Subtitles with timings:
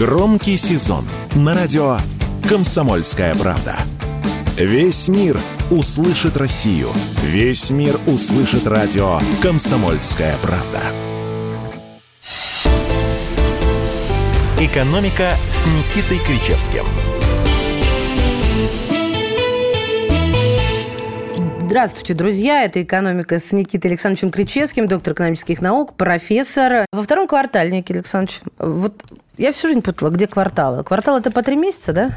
[0.00, 1.98] Громкий сезон на радио
[2.48, 3.76] «Комсомольская правда».
[4.56, 5.38] Весь мир
[5.70, 6.88] услышит Россию.
[7.22, 10.80] Весь мир услышит радио «Комсомольская правда».
[14.58, 16.86] «Экономика» с Никитой Кричевским–
[21.70, 22.64] Здравствуйте, друзья.
[22.64, 26.84] Это «Экономика» с Никитой Александровичем Кричевским, доктор экономических наук, профессор.
[26.90, 29.04] Во втором квартале, Никита Александрович, вот
[29.40, 30.84] я всю жизнь путала, где кварталы.
[30.84, 32.10] Квартал– это по три месяца, да?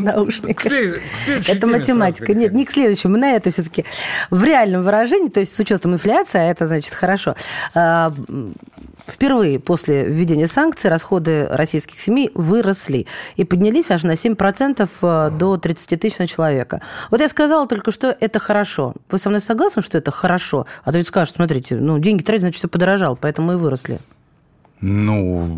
[0.00, 0.64] наушник.
[1.48, 2.34] Это математика.
[2.34, 3.16] Нет, не к следующему.
[3.16, 3.84] На это все-таки
[4.30, 7.34] в реальном выражении, то есть с учетом инфляции, а это значит хорошо.
[7.74, 8.14] А,
[9.06, 15.56] впервые после введения санкций расходы российских семей выросли и поднялись аж на 7% э, до
[15.56, 16.80] 30 тысяч на человека.
[17.10, 18.94] Вот я сказала только, что это хорошо.
[19.10, 20.66] Вы со мной согласны, что это хорошо?
[20.84, 23.98] А то ведь скажут, смотрите, ну, деньги тратить, значит, все подорожало, поэтому и выросли.
[24.80, 25.48] Ну,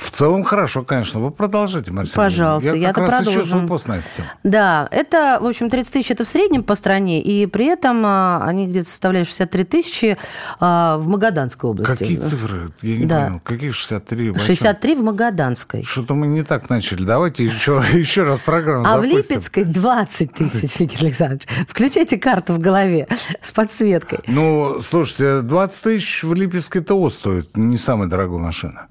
[0.00, 1.20] в целом хорошо, конечно.
[1.20, 2.16] Вы продолжите, Марсель.
[2.16, 3.56] Пожалуйста, я, я как раз продолжу.
[3.56, 4.28] еще пост на эту тему.
[4.42, 8.44] Да, это, в общем, 30 тысяч это в среднем по стране, и при этом а,
[8.44, 10.18] они где-то составляют 63 тысячи
[10.60, 11.96] а, в Магаданской области.
[11.96, 12.68] Какие цифры?
[12.82, 13.26] Я не да.
[13.26, 13.40] понял.
[13.42, 14.38] Какие 63?
[14.38, 15.84] 63 в Магаданской.
[15.84, 17.04] Что-то мы не так начали.
[17.04, 19.22] Давайте еще, еще раз программу А запустим.
[19.22, 21.46] в Липецкой 20 тысяч, Никита Александрович.
[21.68, 23.08] Включайте карту в голове
[23.40, 24.18] с подсветкой.
[24.26, 27.56] Ну, слушайте, 20 тысяч в Липецкой ТО стоит.
[27.56, 28.88] Не самая дорогая машина.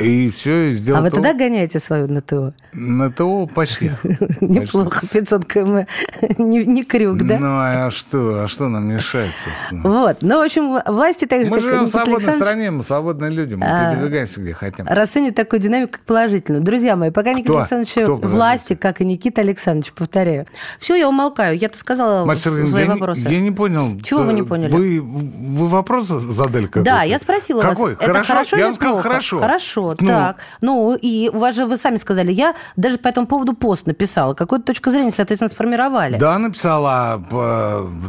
[0.00, 1.16] И все, и сделал А вы ТО.
[1.16, 2.52] туда гоняете свою на ТО?
[2.72, 3.92] На ТО почти.
[4.40, 5.86] Неплохо, 500 км.
[6.38, 7.38] не, не крюк, да?
[7.38, 8.42] Ну, а что?
[8.42, 9.82] А что нам мешает, собственно?
[9.82, 10.16] Вот.
[10.20, 13.64] Ну, в общем, власти так же, Мы живем в свободной стране, мы свободные люди, мы
[13.64, 14.86] а, передвигаемся где хотим.
[14.88, 16.64] Расценивают такую динамику, как положительную.
[16.64, 20.46] Друзья мои, пока Никита Александрович власти, как и Никита Александрович, повторяю.
[20.80, 21.56] Все, я умолкаю.
[21.56, 23.28] Я-то сказала свои вопросы.
[23.28, 24.00] Я не понял.
[24.00, 24.72] Чего вы не поняли?
[24.72, 26.84] Вы вопрос задали какой-то?
[26.90, 27.76] Да, я спросила вас.
[27.76, 27.94] Какой?
[27.94, 28.56] Хорошо?
[28.56, 29.38] Я вам сказал хорошо.
[29.38, 29.83] Хорошо.
[29.84, 30.36] Вот, ну, так.
[30.60, 34.34] Ну, и у вас же, вы сами сказали, я даже по этому поводу пост написала.
[34.34, 36.18] Какую-то точку зрения, соответственно, сформировали.
[36.18, 37.22] Да, написала.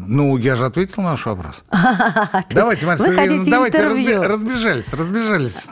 [0.08, 1.64] Ну, я же ответил на ваш вопрос.
[2.52, 3.84] Давайте, Сергеевна, давайте
[4.20, 5.70] разбежались, разбежались.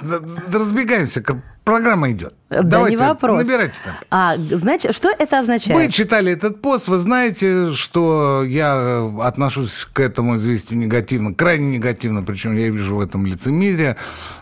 [0.51, 1.21] Разбегаемся
[1.63, 2.33] Программа идет.
[2.49, 3.47] Да, Давайте, не вопрос.
[3.47, 3.93] Набирайте там.
[4.11, 5.79] А, значит, что это означает?
[5.79, 12.21] Вы читали этот пост, вы знаете, что я отношусь к этому известию негативно, крайне негативно,
[12.21, 13.95] причем я вижу в этом лицемерие,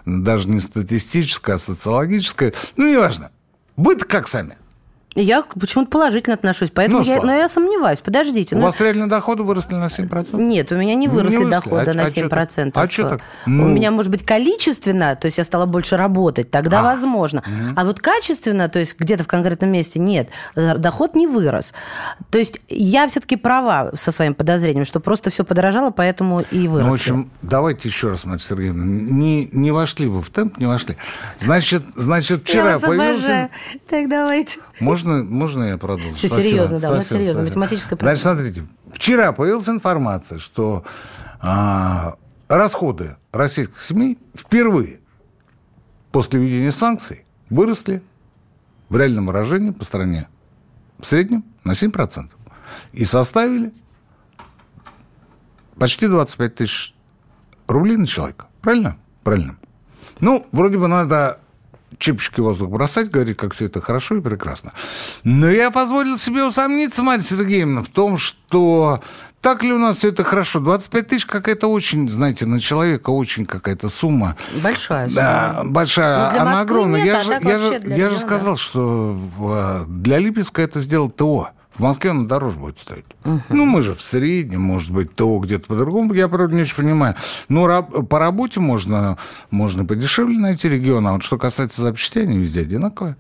[0.06, 2.54] даже не статистическое, а социологическое.
[2.76, 3.30] Ну, неважно.
[3.78, 4.58] Вы-то как сами?
[5.14, 8.00] Я почему-то положительно отношусь, поэтому ну, я, но я сомневаюсь.
[8.00, 8.56] Подождите.
[8.56, 8.66] У ну...
[8.66, 10.42] вас реально доходы выросли на 7%?
[10.42, 11.70] Нет, у меня не выросли, не выросли.
[11.70, 12.72] доходы а, на 7%.
[12.74, 13.22] А что так?
[13.46, 13.66] Ну...
[13.66, 16.84] У меня, может быть, количественно, то есть я стала больше работать, тогда а.
[16.84, 17.42] возможно.
[17.42, 17.74] Угу.
[17.76, 21.74] А вот качественно, то есть где-то в конкретном месте нет, э, доход не вырос.
[22.30, 26.86] То есть я все-таки права со своим подозрением, что просто все подорожало, поэтому и выросли.
[26.86, 30.68] Ну, в общем, давайте еще раз, Мария Сергеевна, не, не вошли вы в темп, не
[30.68, 30.96] вошли.
[31.42, 33.50] Значит, значит вчера я появился...
[33.90, 34.60] Так давайте.
[34.82, 36.14] Можно, можно я продолжу?
[36.14, 37.44] Все спасибо, серьезно, да, спасибо, серьезно.
[37.44, 37.60] Спасибо.
[37.60, 38.18] Математическая проблема.
[38.18, 40.84] Значит, смотрите, вчера появилась информация, что
[41.40, 42.16] а,
[42.48, 45.00] расходы российских семей впервые
[46.12, 48.02] после введения санкций выросли
[48.90, 50.28] в реальном выражении по стране
[51.00, 52.30] в среднем на 7%.
[52.94, 53.74] И составили
[55.78, 56.94] почти 25 тысяч
[57.68, 58.48] рублей на человека.
[58.62, 58.98] Правильно?
[59.24, 59.58] Правильно.
[60.20, 61.40] Ну, вроде бы надо
[62.02, 64.74] чипчики в воздух бросать, говорить, как все это хорошо и прекрасно.
[65.24, 69.02] Но я позволил себе усомниться, Марья Сергеевна, в том, что
[69.42, 70.60] так ли у нас все это хорошо?
[70.60, 74.36] 25 тысяч какая-то очень, знаете, на человека очень какая-то сумма.
[74.62, 75.16] Большая сумма.
[75.16, 76.32] Да, большая.
[76.32, 77.04] Ну, Она огромная.
[77.04, 81.10] Нет, я, а же, я, же, я же сказал, что э, для Липецка это сделал
[81.10, 81.50] ТО.
[81.74, 83.06] В Москве он дороже будет стоить.
[83.24, 83.42] Угу.
[83.50, 86.14] Ну, мы же в среднем, может быть, то где-то по-другому.
[86.14, 87.16] Я, правда, не очень понимаю.
[87.48, 89.18] Но раб- по работе можно,
[89.52, 91.08] можно подешевле найти регион.
[91.08, 93.16] А вот что касается запчастей, они везде одинаковые.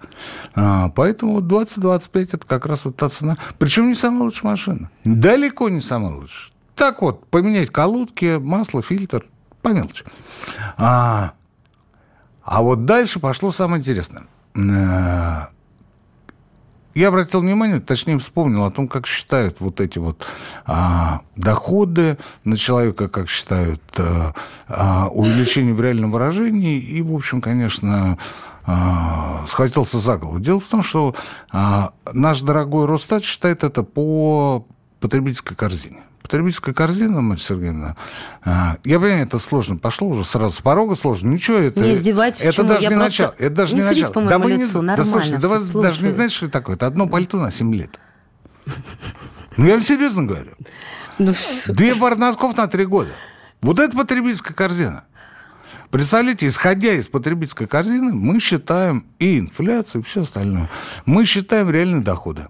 [0.53, 3.37] А, поэтому 20-25 это как раз вот та цена.
[3.57, 4.89] Причем не самая лучшая машина.
[5.05, 6.51] Далеко не самая лучшая.
[6.75, 9.27] Так вот, поменять колодки, масло, фильтр,
[9.61, 10.03] по мелочи.
[10.77, 11.33] А,
[12.43, 14.23] а вот дальше пошло самое интересное
[14.55, 15.47] э,
[16.93, 20.25] я обратил внимание, точнее вспомнил о том, как считают вот эти вот
[20.65, 24.33] а, доходы на человека, как считают а,
[24.67, 26.79] а, увеличение в реальном выражении.
[26.79, 28.17] И, в общем, конечно,
[28.65, 30.39] а, схватился за голову.
[30.39, 31.15] Дело в том, что
[31.51, 34.65] а, наш дорогой Росстат считает это по
[34.99, 37.97] потребительской корзине потребительская корзина, Марья Сергеевна,
[38.45, 39.77] а, я понимаю, это сложно.
[39.77, 41.27] Пошло уже сразу с порога сложно.
[41.27, 41.81] Ничего, это...
[41.81, 43.35] Не издевайтесь, Это даже я не начало.
[43.37, 44.13] Это даже не, не начало.
[44.13, 44.95] По да вы лицу, не...
[44.95, 46.77] Да слушайте, да вы даже не знаете, что это такое.
[46.77, 47.99] Это одно пальто на 7 лет.
[49.57, 50.51] Ну, я вам серьезно говорю.
[51.17, 51.33] Ну,
[51.67, 53.09] Две пары носков на 3 года.
[53.61, 55.03] Вот это потребительская корзина.
[55.89, 60.69] Представляете, исходя из потребительской корзины, мы считаем и инфляцию, и все остальное.
[61.05, 62.47] Мы считаем реальные доходы.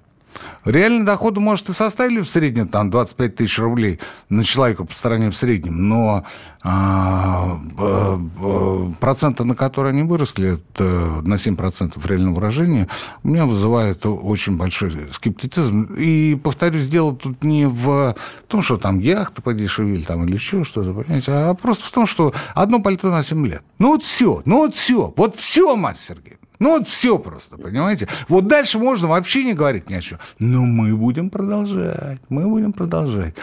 [0.65, 3.99] Реальные доходы, может, и составили в среднем там 25 тысяч рублей
[4.29, 6.23] на человека по стране в среднем, но
[6.63, 10.83] а, а, проценты, на которые они выросли, это
[11.23, 12.87] на 7% реального выражения,
[13.23, 15.95] у меня вызывает очень большой скептицизм.
[15.97, 18.15] И, повторюсь, дело тут не в
[18.47, 22.33] том, что там яхты подешевели там, или еще что-то, понимаете, а просто в том, что
[22.53, 23.63] одно пальто на 7 лет.
[23.79, 26.40] Ну вот все, ну вот все, вот все, Марья Сергеевна.
[26.61, 28.07] Ну, вот все просто, понимаете?
[28.27, 30.19] Вот дальше можно вообще не говорить ни о чем.
[30.37, 33.33] Но мы будем продолжать, мы будем продолжать.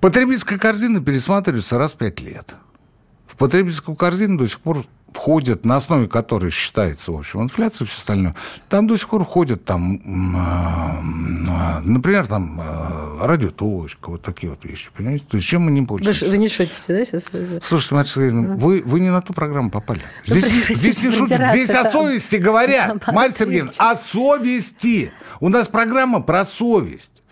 [0.00, 2.56] Потребительская корзина пересматривается раз в пять лет.
[3.28, 7.88] В потребительскую корзину до сих пор входят, на основе которой считается, в общем, инфляция и
[7.88, 8.34] все остальное,
[8.68, 10.00] там до сих пор входят, там,
[10.36, 15.26] а, например, там, а, радиоточка, вот такие вот вещи, понимаете?
[15.28, 16.26] То есть чем мы не пользуемся?
[16.26, 17.30] Вы, вы не шутите, да, сейчас?
[17.62, 20.00] Слушайте, Мария Сергеевна, вы, вы не на ту программу попали.
[20.24, 25.12] Здесь, здесь не шутят, здесь о совести говорят, Мария Сергеевна, о совести.
[25.40, 27.22] У нас программа про совесть.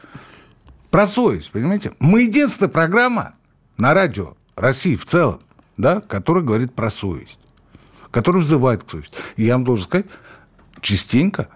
[0.91, 1.93] Про совесть, понимаете?
[2.01, 3.35] Мы единственная программа
[3.77, 5.41] на радио России в целом,
[5.77, 7.41] да, которая говорит про совесть
[8.11, 9.17] который взывает к совести.
[9.37, 10.07] И я вам должен сказать,
[10.81, 11.49] частенько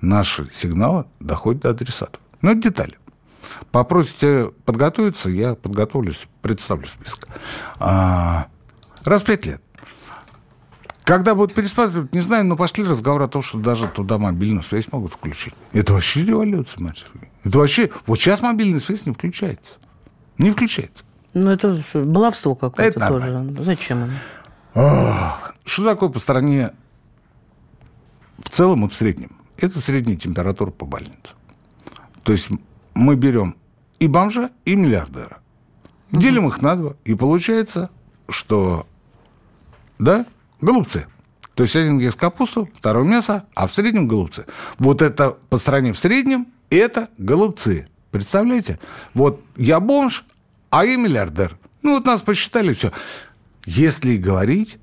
[0.00, 2.20] наши сигналы доходят до адресатов.
[2.42, 2.98] Но это детали.
[3.70, 7.28] Попросите подготовиться, я подготовлюсь, представлю список.
[7.78, 8.48] А,
[9.04, 9.62] раз в пять лет.
[11.04, 14.92] Когда будут пересматривать, не знаю, но пошли разговоры о том, что даже туда мобильную связь
[14.92, 15.54] могут включить.
[15.72, 17.06] Это вообще революция, мать
[17.44, 17.90] Это вообще...
[18.06, 19.76] Вот сейчас мобильная связь не включается.
[20.36, 21.04] Не включается.
[21.32, 23.56] Ну, это что, баловство какое-то тоже.
[23.60, 24.10] Зачем
[24.74, 25.32] оно?
[25.68, 26.70] Что такое по стране
[28.38, 29.36] в целом и в среднем?
[29.58, 31.34] Это средняя температура по больнице.
[32.22, 32.48] То есть
[32.94, 33.54] мы берем
[33.98, 35.42] и бомжа, и миллиардера.
[36.10, 36.20] Угу.
[36.22, 36.94] Делим их на два.
[37.04, 37.90] И получается,
[38.30, 38.86] что,
[39.98, 40.24] да,
[40.62, 41.06] голубцы.
[41.54, 44.46] То есть один ест капусту, второй мясо, а в среднем голубцы.
[44.78, 47.86] Вот это по стране в среднем, это голубцы.
[48.10, 48.80] Представляете?
[49.12, 50.24] Вот я бомж,
[50.70, 51.58] а я миллиардер.
[51.82, 52.90] Ну вот нас посчитали, все.
[53.66, 54.78] Если говорить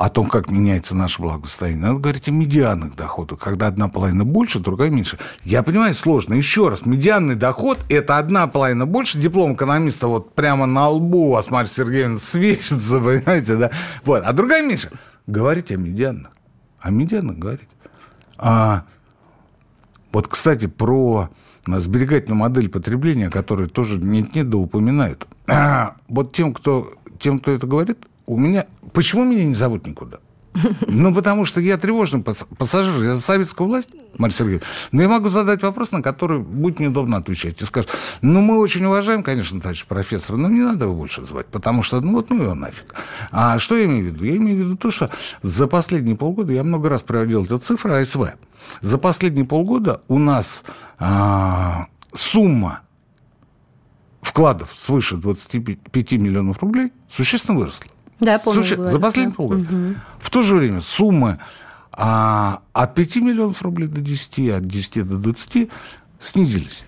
[0.00, 4.58] о том, как меняется наше благосостояние, надо говорить о медианных доходах, когда одна половина больше,
[4.58, 5.18] другая меньше.
[5.44, 6.32] Я понимаю, сложно.
[6.32, 9.18] Еще раз, медианный доход– это одна половина больше.
[9.18, 13.70] Диплом экономиста вот прямо на лбу у вас, Марья Сергеевна, светится, понимаете, да?
[14.02, 14.22] Вот.
[14.24, 14.90] А другая меньше.
[15.26, 16.30] Говорить о медианных.
[16.78, 17.68] О медианных говорить.
[18.38, 18.84] А,
[20.12, 21.28] вот, кстати, про
[21.66, 25.28] сберегательную модель потребления, которую тоже нет-нет да упоминают.
[25.46, 27.98] А, вот тем, кто тем, кто это говорит,
[28.30, 28.66] у меня...
[28.92, 30.18] Почему меня не зовут никуда?
[30.86, 33.02] Ну, потому что я тревожный пассажир.
[33.02, 34.64] Я за советскую власть, Марья Сергеевна.
[34.92, 37.60] Но я могу задать вопрос, на который будет неудобно отвечать.
[37.60, 37.90] И скажешь,
[38.20, 42.00] ну, мы очень уважаем, конечно, товарищ профессора, но не надо его больше звать, потому что,
[42.00, 42.94] ну, вот, ну, его нафиг.
[43.32, 44.24] А что я имею в виду?
[44.24, 45.10] Я имею в виду то, что
[45.42, 48.20] за последние полгода, я много раз приводил эту цифру АСВ,
[48.80, 50.64] за последние полгода у нас
[50.98, 52.82] а, сумма
[54.22, 57.86] вкладов свыше 25 миллионов рублей существенно выросла.
[58.20, 58.62] Да, я помню.
[58.62, 58.82] Суще...
[58.82, 59.36] За последние да.
[59.36, 59.62] полгода.
[59.62, 59.94] Угу.
[60.18, 61.38] В то же время суммы
[61.92, 65.70] а, от 5 миллионов рублей до 10, от 10 до 20
[66.18, 66.84] снизились.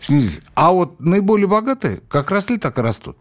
[0.00, 0.40] снизились.
[0.54, 3.16] А вот наиболее богатые как росли, так и растут.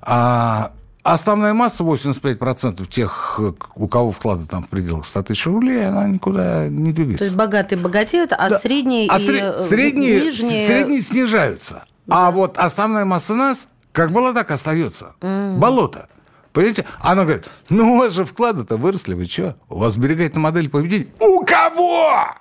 [0.00, 0.72] А
[1.04, 3.38] Основная масса, 85% тех,
[3.76, 7.18] у кого вклады там в пределах 100 тысяч рублей, она никуда не двигается.
[7.18, 8.58] То есть богатые богатеют, а да.
[8.58, 9.58] средние а и сред...
[9.58, 10.66] средние, нижние...
[10.66, 11.84] средние снижаются.
[12.08, 15.12] А вот основная масса нас, как была, так остается.
[15.20, 15.58] Mm.
[15.58, 16.08] Болото.
[16.54, 16.86] Понимаете?
[17.00, 19.56] Она говорит, ну у вас же вклады-то выросли, вы что?
[19.68, 21.08] У вас сберегательная модель поведения.
[21.18, 22.32] У кого?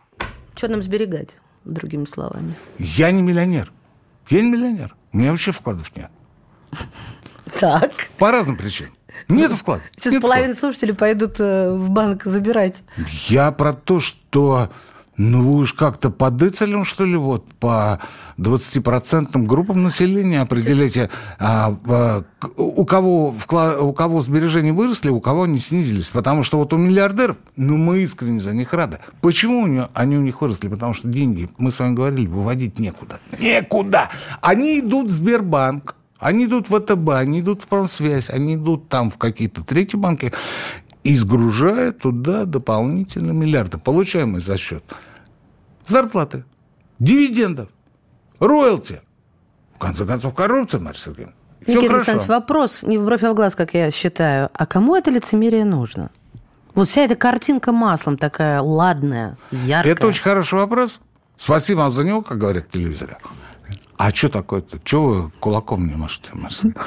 [0.55, 2.53] Что нам сберегать, другими словами?
[2.77, 3.71] Я не миллионер.
[4.29, 4.95] Я не миллионер.
[5.11, 6.11] У меня вообще вкладов нет.
[7.59, 7.91] Так.
[8.19, 8.93] По разным причинам.
[9.29, 9.83] Нет вкладов.
[9.95, 12.83] Сейчас половина слушателей пойдут э, в банк забирать.
[13.27, 14.71] Я про то, что
[15.17, 17.99] ну, вы уж как-то по децелям, что ли, вот по
[18.37, 22.23] 20% группам населения определите, а, а,
[22.57, 26.09] у, кого вклад, у кого сбережения выросли, у кого они снизились.
[26.09, 28.99] Потому что вот у миллиардеров, ну, мы искренне за них рады.
[29.21, 30.67] Почему у них, они у них выросли?
[30.67, 33.19] Потому что деньги, мы с вами говорили, выводить некуда.
[33.39, 34.09] Некуда!
[34.41, 39.11] Они идут в Сбербанк, они идут в ВТБ, они идут в Промсвязь, они идут там
[39.11, 40.31] в какие-то третьи банки
[41.03, 44.83] и сгружая туда дополнительные миллиарды, получаемые за счет
[45.85, 46.45] зарплаты,
[46.99, 47.69] дивидендов,
[48.39, 49.01] роялти.
[49.75, 51.33] В конце концов, коррупция, Марья Сергеевна.
[51.61, 54.49] Все Никита Александрович, вопрос не в бровь, а в глаз, как я считаю.
[54.53, 56.09] А кому это лицемерие нужно?
[56.75, 59.93] Вот вся эта картинка маслом такая ладная, яркая.
[59.93, 60.99] Это очень хороший вопрос.
[61.37, 63.17] Спасибо вам за него, как говорят в телевизоре.
[64.05, 64.79] А что такое-то?
[64.83, 66.27] Чего вы кулаком не машете?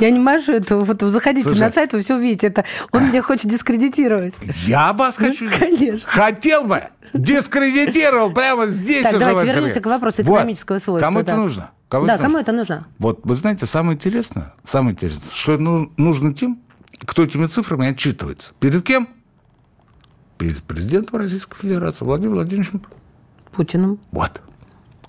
[0.01, 0.77] Я не машу это.
[0.77, 2.49] Вот заходите Слушай, на сайт, вы все увидите.
[2.49, 4.35] Это он меня хочет дискредитировать.
[4.67, 5.49] Я вас ну, хочу.
[5.59, 6.07] Конечно.
[6.07, 6.83] Хотел бы.
[7.15, 9.05] Дискредитировал прямо здесь.
[9.05, 10.83] Так, давайте вернемся к вопросу экономического вот.
[10.83, 11.07] свойства.
[11.07, 11.33] Кому да.
[11.33, 11.71] это нужно?
[11.89, 12.43] Кому да, это кому нужно?
[12.43, 12.87] это нужно?
[12.99, 16.61] Вот, вы знаете, самое интересное, самое интересное, что ну, нужно тем,
[17.01, 18.53] кто этими цифрами отчитывается.
[18.61, 19.09] Перед кем?
[20.37, 22.83] Перед президентом Российской Федерации Владимиром Владимировичем
[23.53, 24.01] Путиным.
[24.11, 24.43] Вот.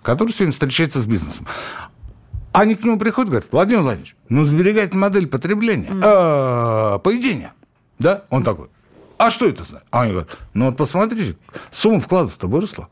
[0.04, 1.46] Который сегодня встречается с бизнесом.
[2.58, 7.00] Они к нему приходят говорят, Владимир Владимирович, ну, сберегательная модель потребления, mm.
[7.02, 7.54] поведения.
[8.00, 8.24] Да?
[8.32, 8.70] Он такой,
[9.20, 9.86] а что это значит?
[9.92, 11.38] А они говорят, ну вот посмотрите,
[11.70, 12.90] сумма вкладов-то выросла.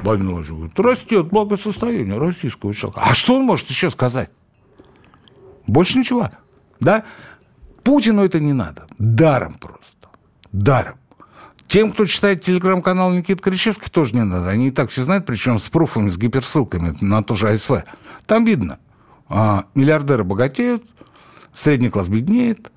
[0.00, 3.02] Владимир Владимирович говорит, растет благосостояние российского человека.
[3.04, 4.30] А что он может еще сказать?
[5.66, 6.30] Больше ничего.
[6.80, 7.04] Да?
[7.82, 8.86] Путину это не надо.
[8.96, 10.08] Даром просто.
[10.52, 10.94] Даром.
[11.66, 14.48] Тем, кто читает телеграм-канал Никита Кричевский, тоже не надо.
[14.48, 17.84] Они и так все знают, причем с пруфами, с гиперссылками на то же АСВ.
[18.26, 18.78] Там видно–
[19.32, 20.84] а, миллиардеры богатеют,
[21.54, 22.70] средний класс беднеет,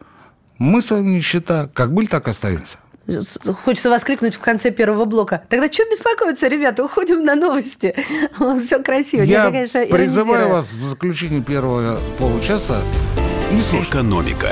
[0.58, 1.70] мы с вами нищета.
[1.74, 2.78] Как были, так и остаемся.
[3.64, 5.44] Хочется воскликнуть в конце первого блока.
[5.50, 6.84] Тогда что беспокоиться, ребята?
[6.84, 7.94] Уходим на новости.
[8.62, 9.22] Все красиво.
[9.22, 12.82] Я, Я конечно, призываю вас в заключении первого получаса
[13.52, 13.90] не слушать.
[13.90, 14.50] Экономика.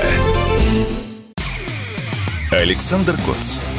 [2.52, 3.58] Александр Коц.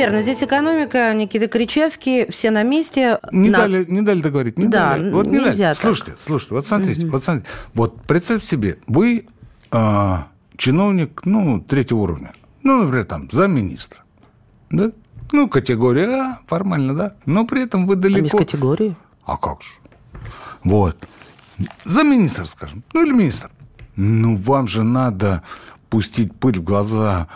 [0.00, 0.22] верно.
[0.22, 3.18] Здесь экономика, Никита Кричевский, все на месте.
[3.32, 3.58] Не, на...
[3.58, 4.58] дали, не дали договорить.
[4.58, 5.10] Не да, дали.
[5.10, 5.74] Вот не нельзя дали.
[5.74, 5.76] Так.
[5.76, 7.12] Слушайте, слушайте, вот смотрите, угу.
[7.12, 7.48] вот смотрите.
[7.74, 9.26] Вот представь себе, вы
[9.70, 10.16] э,
[10.56, 12.32] чиновник, ну, третьего уровня.
[12.62, 14.00] Ну, например, там, замминистра.
[14.70, 14.92] Да?
[15.32, 17.14] Ну, категория А, формально, да.
[17.26, 18.20] Но при этом вы далеко...
[18.20, 18.96] А без категории?
[19.24, 19.70] А как же?
[20.64, 20.96] Вот.
[21.84, 22.82] Замминистр, скажем.
[22.92, 23.50] Ну, или министр.
[23.96, 25.42] Ну, вам же надо
[25.88, 27.28] пустить пыль в глаза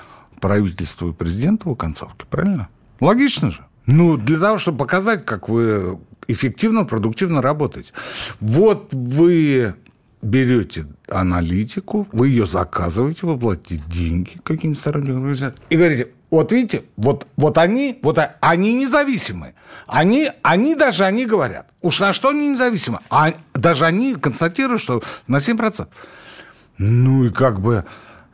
[0.45, 2.69] правительству и президенту в концовке, правильно?
[3.01, 3.65] Логично же.
[3.87, 5.99] Ну, для того, чтобы показать, как вы
[6.29, 7.93] эффективно, продуктивно работаете.
[8.41, 9.75] Вот вы
[10.21, 16.83] берете аналитику, вы ее заказываете, вы платите деньги каким-то сторонним организациям, и говорите, вот видите,
[16.99, 19.55] вот, вот они, вот они независимы.
[19.87, 21.69] Они, они даже они говорят.
[21.81, 22.99] Уж на что они независимы?
[23.09, 25.89] А даже они констатируют, что на 7%.
[26.77, 27.87] Ну и как бы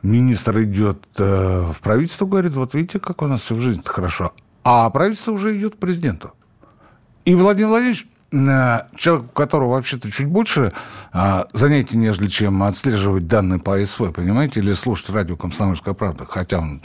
[0.02, 4.33] министр идет э, в правительство, говорит, вот видите, как у нас все в жизни хорошо.
[4.64, 6.33] А правительство уже идет к президенту.
[7.25, 10.73] И Владимир Владимирович, э, человек, у которого вообще-то чуть больше
[11.12, 16.59] э, занятий, нежели чем отслеживать данные по СВ, понимаете, или слушать радио «Комсомольская правда», хотя
[16.59, 16.83] он,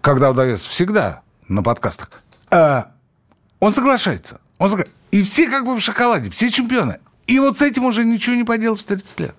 [0.00, 2.10] когда удается, всегда на подкастах,
[2.50, 4.40] он соглашается.
[4.58, 4.96] Он соглашается.
[5.10, 6.98] И все как бы в шоколаде, все чемпионы.
[7.26, 9.34] И вот с этим уже ничего не поделать в 30 лет.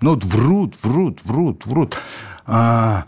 [0.00, 1.96] Ну вот врут, врут, врут, врут.
[2.46, 3.04] А,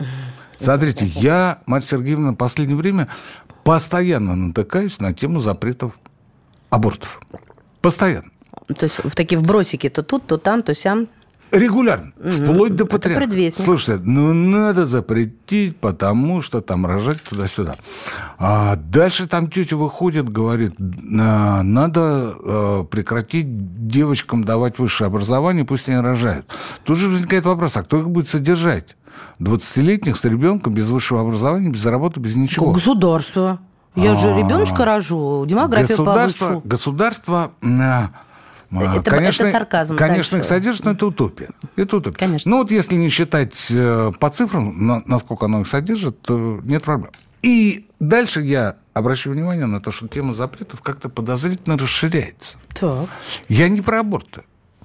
[0.59, 3.09] смотрите, я, Марья Сергеевна, в последнее время
[3.65, 5.93] постоянно натыкаюсь на тему запретов
[6.71, 7.21] абортов.
[7.81, 8.31] Постоянно.
[8.67, 11.09] То есть в такие вбросики то тут, то там, то сям.
[11.51, 12.31] Регулярно, угу.
[12.31, 13.51] вплоть до патриарха.
[13.51, 17.77] Слушайте, ну надо запретить, потому что там рожать туда-сюда.
[18.39, 25.99] А дальше там тетя выходит, говорит, надо э, прекратить девочкам давать высшее образование, пусть они
[25.99, 26.47] рожают.
[26.83, 28.97] Тут же возникает вопрос, а кто их будет содержать?
[29.41, 32.73] 20-летних с ребенком без высшего образования, без работы, без ничего.
[32.73, 33.61] Государство.
[33.95, 34.39] Я же а.
[34.39, 36.63] ребеночка рожу, демографию государство, повышу.
[36.69, 37.53] Государство
[38.81, 39.97] это, конечно, это сарказм.
[39.97, 41.51] Конечно, их содержит, но это утопия.
[41.77, 42.19] Это утопия.
[42.19, 42.51] Конечно.
[42.51, 47.13] Ну вот если не считать э, по цифрам, насколько оно их содержит, то нет проблем.
[47.43, 52.57] И дальше я обращаю внимание на то, что тема запретов как-то подозрительно расширяется.
[52.79, 53.09] Так.
[53.49, 54.43] Я не про аборты.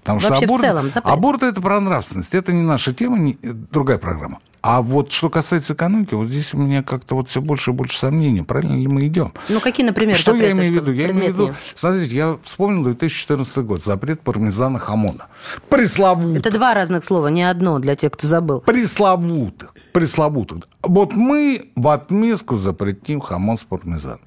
[0.10, 2.34] Потому Вообще что аборт, в целом аборт это про нравственность.
[2.34, 4.39] Это не наша тема, не, другая программа.
[4.62, 7.98] А вот что касается экономики, вот здесь у меня как-то вот все больше и больше
[7.98, 9.34] сомнений, правильно ли мы идем.
[9.50, 10.92] Ну, какие, например, Что запреты, я имею в виду?
[10.92, 15.28] Я имею в виду, смотрите, я вспомнил 2014 год, запрет пармезана хамона.
[15.70, 16.39] Пресловутый.
[16.39, 18.62] Это два разных слова, не одно для тех, кто забыл.
[18.62, 19.75] Пресловутых.
[19.94, 20.68] Пресловутых.
[20.82, 24.22] Вот мы в отместку запретим хамон с пармезаном.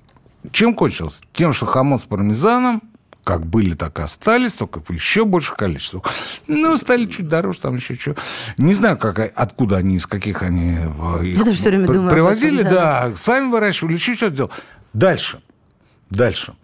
[0.52, 1.20] Чем кончилось?
[1.32, 2.82] Тем, что хамон с пармезаном
[3.24, 6.04] как были, так и остались, только в еще больших количествах.
[6.48, 8.16] Ну, стали чуть дороже, там еще что.
[8.58, 12.60] Не знаю, как, откуда они, из каких они э, их Я все время думаю привозили.
[12.60, 13.08] Этом, да.
[13.08, 14.50] да, сами выращивали, еще что-то делал.
[14.92, 15.40] Дальше.
[16.10, 16.54] Дальше.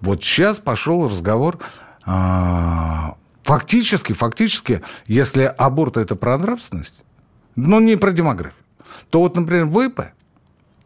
[0.00, 1.58] Вот сейчас пошел разговор
[2.04, 6.96] а, фактически, фактически, если аборт это про нравственность,
[7.56, 8.64] но не про демографию,
[9.10, 10.12] то вот, например, ВП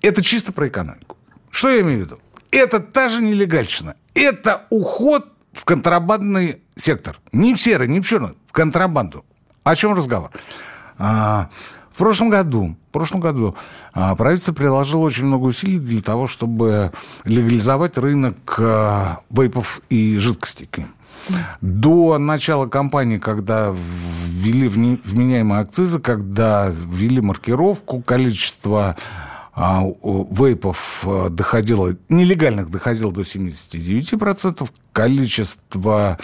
[0.02, 1.16] это чисто про экономику.
[1.50, 2.18] Что я имею в виду?
[2.52, 3.96] Это та же нелегальщина.
[4.14, 7.18] Это уход в контрабандный сектор.
[7.32, 9.24] Не в серый, не в черный, в контрабанду.
[9.64, 10.30] О чем разговор?
[10.98, 11.48] А,
[11.92, 13.56] в прошлом году, в прошлом году
[13.94, 16.92] а, правительство приложило очень много усилий для того, чтобы
[17.24, 20.68] легализовать рынок а, вейпов и жидкостей.
[21.62, 23.74] До начала кампании, когда
[24.26, 28.96] ввели вменяемые акцизы, когда ввели маркировку, количество
[29.54, 36.18] вейпов доходило, нелегальных доходило до 79%, количество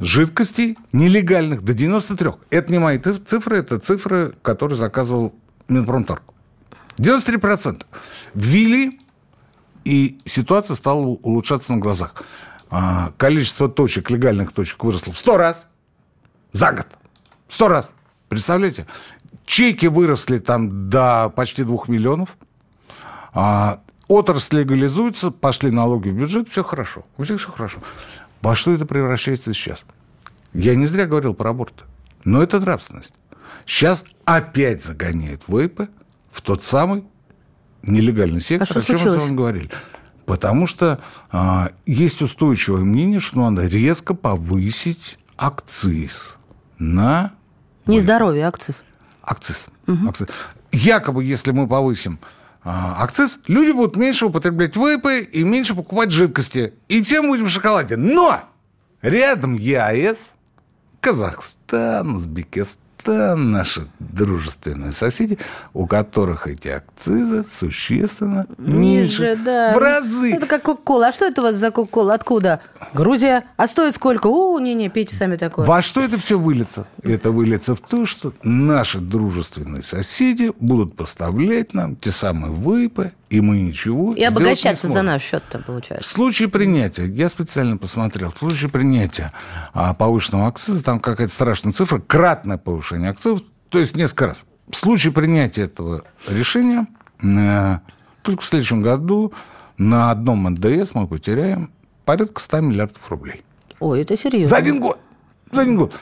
[0.00, 2.30] жидкостей нелегальных до 93.
[2.50, 5.34] Это не мои цифры, это цифры, которые заказывал
[5.68, 6.22] Минпромторг.
[6.96, 7.86] 93%.
[8.34, 9.00] Ввели,
[9.84, 12.22] и ситуация стала улучшаться на глазах.
[12.70, 15.66] А, количество точек, легальных точек выросло в 100 раз
[16.52, 16.86] за год.
[17.48, 17.92] 100 раз.
[18.28, 18.86] Представляете?
[19.44, 22.36] Чеки выросли там до почти 2 миллионов.
[23.32, 27.04] А, отрасль легализуется, пошли налоги в бюджет, все хорошо.
[27.16, 27.80] У всех все хорошо.
[28.40, 29.84] Во что это превращается сейчас?
[30.52, 31.84] Я не зря говорил про аборт.
[32.24, 33.14] Но это нравственность.
[33.66, 35.82] Сейчас опять загоняет ВЭП
[36.30, 37.04] в тот самый
[37.82, 39.70] нелегальный сектор, а о чем мы с вами говорили.
[40.26, 46.36] Потому что а, есть устойчивое мнение, что надо резко повысить акциз
[46.78, 47.32] на...
[47.86, 48.82] Не здоровье, акциз.
[49.22, 49.66] Акциз.
[49.86, 50.08] Угу.
[50.08, 50.28] акциз.
[50.70, 52.18] Якобы, если мы повысим
[52.64, 56.74] акциз, люди будут меньше употреблять вейпы и меньше покупать жидкости.
[56.88, 57.96] И тем будем в шоколаде.
[57.96, 58.40] Но
[59.00, 60.32] рядом ЕАЭС,
[61.00, 65.38] Казахстан, Узбекистан, это наши дружественные соседи,
[65.74, 69.72] у которых эти акцизы существенно ниже, ниже да.
[69.74, 70.34] в разы.
[70.34, 71.08] Это как Кока-Кола.
[71.08, 72.14] А что это у вас за Кока-Кола?
[72.14, 72.60] Откуда?
[72.94, 73.44] Грузия.
[73.56, 74.28] А стоит сколько?
[74.28, 75.66] О, не-не, пейте сами такое.
[75.66, 76.86] Во что это все выльется?
[77.02, 83.40] Это выльется в то, что наши дружественные соседи будут поставлять нам те самые выпы, и
[83.40, 86.06] мы ничего И обогащаться за наш счет там получается.
[86.06, 89.32] В случае принятия, я специально посмотрел, в случае принятия
[89.72, 94.44] а, повышенного акциза, там какая-то страшная цифра, кратное повышение акцизов, то есть несколько раз.
[94.70, 96.86] В случае принятия этого решения
[97.22, 97.78] э,
[98.22, 99.32] только в следующем году
[99.76, 101.70] на одном НДС мы потеряем
[102.04, 103.44] порядка 100 миллиардов рублей.
[103.80, 104.46] Ой, это серьезно.
[104.46, 104.98] За один год.
[105.50, 105.94] За один год.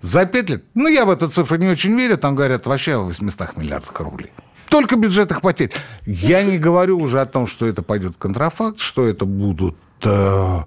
[0.00, 0.64] За пять лет.
[0.74, 2.16] Ну, я в эту цифру не очень верю.
[2.16, 4.30] Там говорят вообще о 800 миллиардах рублей.
[4.68, 5.72] Только бюджетных потерь.
[6.06, 10.60] Я не говорю уже о том, что это пойдет контрафакт, что это будут э,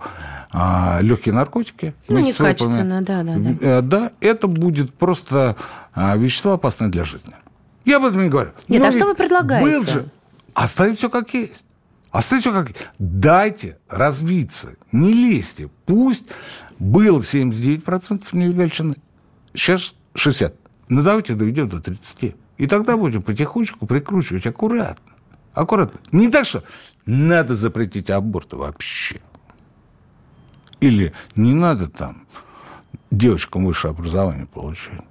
[0.54, 1.94] э, легкие наркотики.
[2.08, 3.56] Ну, некачественно, да, да, да.
[3.62, 5.56] Э, да, это будет просто
[5.96, 7.34] э, вещество опасное для жизни.
[7.86, 8.52] Я об этом не говорю.
[8.68, 9.66] Нет, Но а что вы предлагаете?
[9.66, 10.10] Был же.
[10.54, 11.66] Оставить все как есть.
[12.12, 12.90] Оставить все как есть.
[13.00, 14.76] Дайте развиться.
[14.92, 15.70] Не лезьте.
[15.86, 16.26] Пусть
[16.80, 18.96] был 79% нелегальщины,
[19.54, 20.54] сейчас 60%.
[20.90, 22.36] Ну, давайте доведем до 30%.
[22.58, 25.14] И тогда будем потихонечку прикручивать аккуратно.
[25.54, 26.00] Аккуратно.
[26.12, 26.64] Не так, что
[27.12, 29.20] надо запретить аборты вообще.
[30.80, 32.24] Или не надо там
[33.12, 35.02] девочкам высшее образование получать.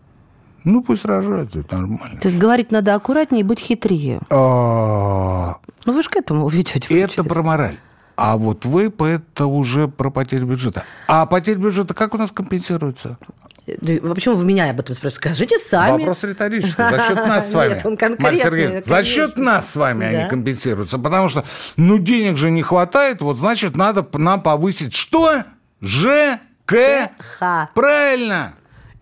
[0.65, 2.21] Ну, пусть рожают, это нормально.
[2.21, 4.21] То есть говорить надо аккуратнее и быть хитрее.
[4.31, 5.57] А...
[5.85, 7.01] Ну, вы же к этому ведете.
[7.01, 7.77] Это про мораль.
[8.17, 10.85] А вот вейп– это уже про потерю бюджета.
[11.07, 13.19] А потеря бюджета как у нас компенсируется?
[13.66, 15.16] Почему вы меня об этом спрашиваете?
[15.16, 15.99] Скажите сами.
[15.99, 16.83] Вопрос риторический.
[16.83, 17.75] За счет нас с вами.
[17.75, 18.83] Нет, он конкретный.
[18.83, 20.99] За счет нас с вами они компенсируются.
[20.99, 21.44] Потому что,
[21.77, 25.44] ну, денег же не хватает, вот, значит, надо нам повысить что?
[25.81, 27.70] ЖКХ.
[27.75, 28.55] Правильно.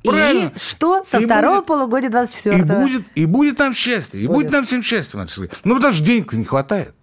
[0.05, 0.53] Правильно.
[0.55, 4.21] И что со и второго будет, полугодия 24 и будет, и будет нам счастье.
[4.21, 5.19] И будет, будет нам всем счастье.
[5.65, 6.95] Ну, потому что денег не хватает.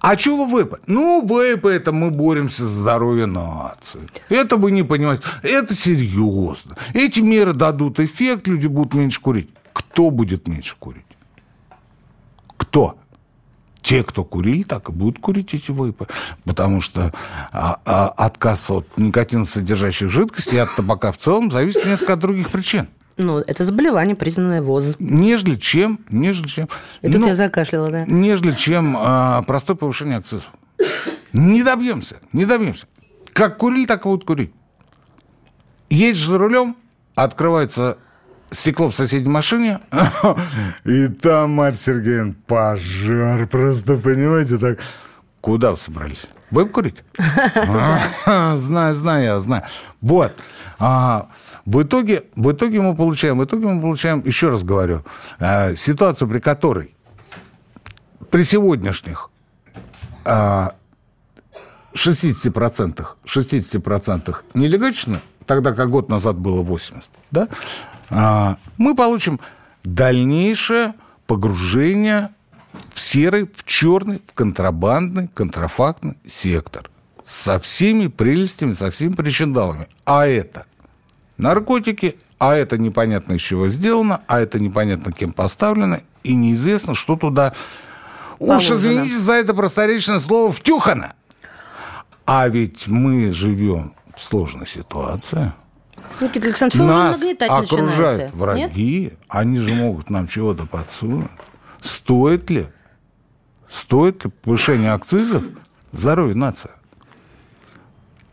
[0.00, 0.76] А чего ВЭП?
[0.86, 4.00] Ну, ВЭП это мы боремся за здоровье нации.
[4.30, 5.22] Это вы не понимаете.
[5.42, 6.74] Это серьезно.
[6.94, 9.50] Эти меры дадут эффект, люди будут меньше курить.
[9.74, 11.04] Кто будет меньше курить?
[12.56, 12.96] Кто?
[13.82, 16.06] Те, кто курили, так и будут курить эти вейпы.
[16.44, 17.12] Потому что
[17.52, 22.50] а, а, отказ от никотиносодержащих жидкостей и от табака в целом зависит несколько от других
[22.50, 22.88] причин.
[23.16, 24.96] Ну, это заболевание, признанное ВОЗ.
[24.98, 26.68] Нежели чем, нежели чем...
[27.02, 28.04] Это ну, тебя закашляло, да?
[28.06, 30.50] Нежели чем а, простое повышение акцизов.
[31.32, 32.86] Не добьемся, не добьемся.
[33.32, 34.52] Как курили, так и будут курить.
[35.90, 36.76] Едешь за рулем,
[37.14, 37.98] открывается
[38.50, 39.80] стекло в соседней машине,
[40.84, 44.78] и там, Марья Сергеевна, пожар просто, понимаете, так...
[45.40, 46.26] Куда вы собрались?
[46.50, 47.02] Вы курить?
[48.26, 49.62] Знаю, знаю, я знаю.
[50.02, 50.36] Вот.
[51.70, 55.04] В, итоге, в итоге мы получаем, в итоге мы получаем, еще раз говорю,
[55.38, 56.96] а, ситуацию, при которой
[58.28, 59.30] при сегодняшних
[60.24, 60.74] а,
[61.94, 67.48] 60%, 60% нелегально, тогда как год назад было 80%, да,
[68.10, 69.38] а, мы получим
[69.84, 70.94] дальнейшее
[71.28, 72.30] погружение
[72.92, 76.90] в серый, в черный, в контрабандный, контрафактный сектор.
[77.22, 79.86] Со всеми прелестями, со всеми причиндалами.
[80.04, 80.66] А это
[81.40, 87.16] наркотики, а это непонятно из чего сделано, а это непонятно кем поставлено, и неизвестно, что
[87.16, 87.52] туда...
[88.38, 88.56] Положено.
[88.56, 91.12] Уж извините за это просторечное слово «втюхано».
[92.24, 95.52] А ведь мы живем в сложной ситуации.
[96.20, 99.18] Никита Александрович, Нас окружают враги, Нет?
[99.28, 101.30] они же могут нам чего-то подсунуть.
[101.80, 102.66] Стоит ли?
[103.68, 105.42] Стоит ли повышение акцизов
[105.92, 106.70] здоровье нации?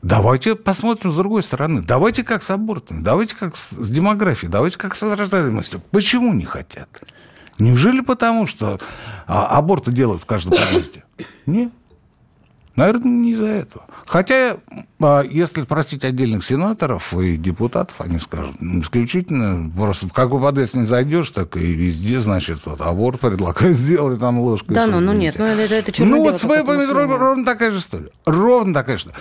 [0.08, 1.82] Давайте посмотрим с другой стороны.
[1.82, 5.82] Давайте как с абортами, давайте как с демографией, давайте как с рождаемостью.
[5.92, 6.88] Почему не хотят?
[7.60, 8.80] Неужели потому, что
[9.26, 11.04] а, аборты делают в каждом подъезде?
[11.46, 11.74] Нет.
[12.78, 13.86] Наверное, не из-за этого.
[14.06, 14.60] Хотя,
[15.02, 20.84] а, если спросить отдельных сенаторов и депутатов, они скажут, исключительно, просто в какой подъезд не
[20.84, 24.76] зайдешь, так и везде, значит, вот аборт предлагают сделать там ложкой.
[24.76, 28.12] Да, ну, ну нет, ну это, это Ну вот с вейпами ровно такая же история.
[28.26, 29.12] Ровно такая же.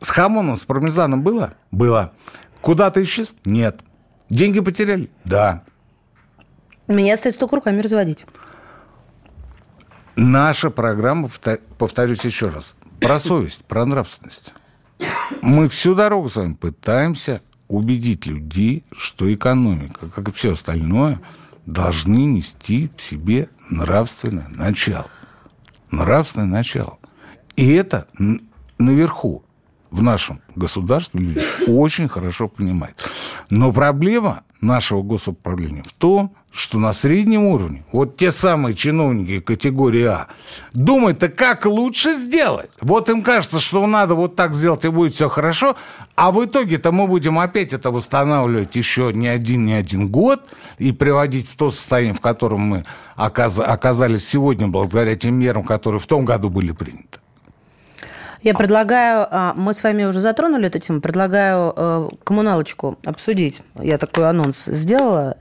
[0.00, 1.54] С хамоном, с пармезаном было?
[1.70, 2.12] Было.
[2.60, 3.36] Куда ты исчез?
[3.44, 3.80] Нет.
[4.28, 5.10] Деньги потеряли?
[5.24, 5.62] Да.
[6.86, 8.26] Меня остается только руками разводить.
[10.16, 11.28] Наша программа,
[11.78, 14.52] повторюсь еще раз, про совесть, про нравственность.
[15.42, 21.20] Мы всю дорогу с вами пытаемся убедить людей, что экономика, как и все остальное,
[21.66, 25.06] должны нести в себе нравственное начало.
[25.90, 26.98] Нравственное начало.
[27.56, 28.06] И это
[28.78, 29.43] наверху,
[29.94, 32.96] в нашем государстве, люди очень хорошо понимают.
[33.48, 40.04] Но проблема нашего госуправления в том, что на среднем уровне вот те самые чиновники категории
[40.04, 40.26] А
[40.72, 42.70] думают-то, как лучше сделать.
[42.80, 45.76] Вот им кажется, что надо вот так сделать, и будет все хорошо,
[46.16, 50.40] а в итоге-то мы будем опять это восстанавливать еще не один, не один год
[50.78, 56.06] и приводить в то состояние, в котором мы оказались сегодня благодаря тем мерам, которые в
[56.06, 57.20] том году были приняты.
[58.44, 63.62] Я предлагаю, а, мы с вами уже затронули эту тему, предлагаю э, коммуналочку обсудить.
[63.80, 65.38] Я такой анонс сделала.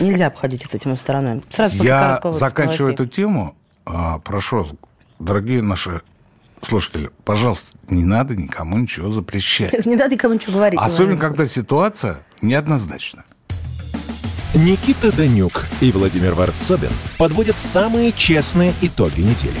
[0.00, 1.42] Нельзя обходить с этим стороной.
[1.50, 3.54] Сразу после Я заканчиваю эту тему.
[3.84, 4.66] А, прошу,
[5.18, 6.00] дорогие наши
[6.62, 9.84] слушатели, пожалуйста, не надо никому ничего запрещать.
[9.86, 10.80] Не надо никому ничего говорить.
[10.80, 13.24] Особенно, когда ситуация неоднозначна.
[14.54, 19.60] Никита Данюк и Владимир Варсобин подводят самые честные итоги недели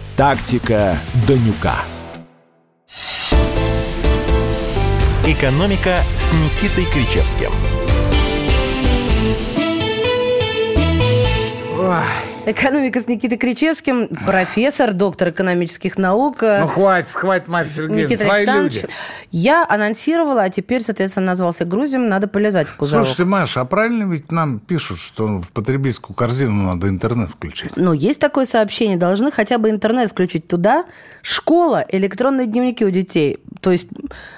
[0.21, 0.95] «Тактика
[1.27, 1.73] Данюка».
[5.25, 7.49] «Экономика» с Никитой Кричевским.
[11.81, 11.97] Ой.
[12.45, 16.41] Экономика с Никитой Кричевским, профессор, доктор экономических наук.
[16.41, 18.87] Ну, хватит, хватит, Марья Сергеевна, Никита свои люди.
[19.29, 23.05] Я анонсировала, а теперь, соответственно, назвался Грузием, надо полезать в кузов.
[23.05, 27.77] Слушайте, Маша, а правильно ведь нам пишут, что в потребительскую корзину надо интернет включить?
[27.77, 30.85] Ну, есть такое сообщение, должны хотя бы интернет включить туда.
[31.21, 33.39] Школа, электронные дневники у детей.
[33.61, 33.87] То есть,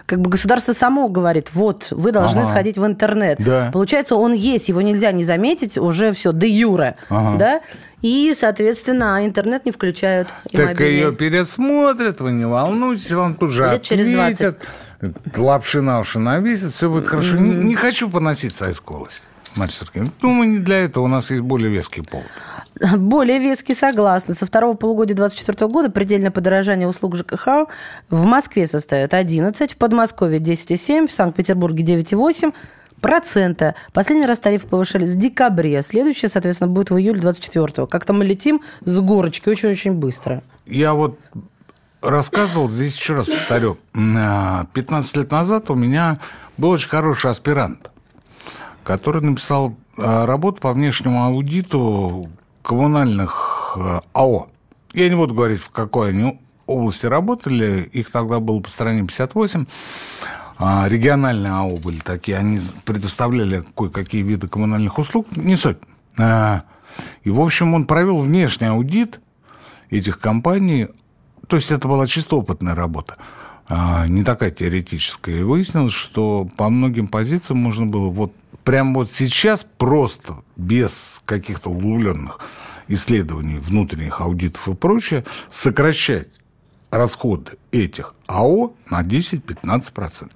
[0.06, 2.50] как бы государство само говорит, вот, вы должны ага.
[2.50, 3.38] сходить в интернет.
[3.40, 3.70] Да.
[3.72, 7.33] Получается, он есть, его нельзя не заметить, уже все, де юре, ага.
[7.38, 7.62] Да?
[8.02, 10.30] И, соответственно, интернет не включают.
[10.50, 10.94] И так мобильный.
[10.94, 14.66] ее пересмотрят, вы не волнуйтесь, вам тут же Лет ответят.
[15.36, 17.36] Лапши на уши навесят, все будет хорошо.
[17.36, 17.56] Mm-hmm.
[17.56, 19.24] Не, не хочу поносить советскую власть.
[19.56, 22.28] Марья Сергеевна, думаю, не для этого у нас есть более веский повод.
[22.98, 24.34] Более веский, согласна.
[24.34, 27.68] Со второго полугодия 2024 года предельное подорожание услуг ЖКХ
[28.10, 32.54] в Москве составит 11, в Подмосковье 10,7, в Санкт-Петербурге 9,8,
[33.02, 33.76] процента.
[33.94, 35.82] Последний раз тарифы повышались в декабре.
[35.82, 37.88] Следующее, соответственно, будет в июле 24-го.
[37.88, 40.44] Как-то мы летим с горочки очень-очень быстро.
[40.66, 41.20] Я вот
[42.02, 43.78] рассказывал, здесь еще раз повторю.
[43.94, 46.20] 15 лет назад у меня
[46.58, 47.90] был очень хороший аспирант,
[48.84, 52.24] который написал а, работу по внешнему аудиту
[52.62, 54.48] коммунальных а, АО.
[54.94, 57.90] Я не буду говорить, в какой они области работали.
[57.92, 59.66] Их тогда было по стране 58.
[60.66, 65.76] А, региональные АО были такие, они предоставляли кое-какие виды коммунальных услуг, не суть.
[66.18, 66.64] А,
[67.24, 69.20] и, в общем, он провел внешний аудит
[69.90, 70.88] этих компаний,
[71.48, 73.18] то есть это была чисто опытная работа.
[73.68, 75.40] а, не такая теоретическая.
[75.40, 81.72] И выяснилось, что по многим позициям можно было вот прямо вот сейчас просто без каких-то
[81.72, 82.40] углубленных
[82.88, 86.30] исследований, внутренних аудитов и прочее, сокращать
[86.94, 90.32] расходы этих АО на 10-15%.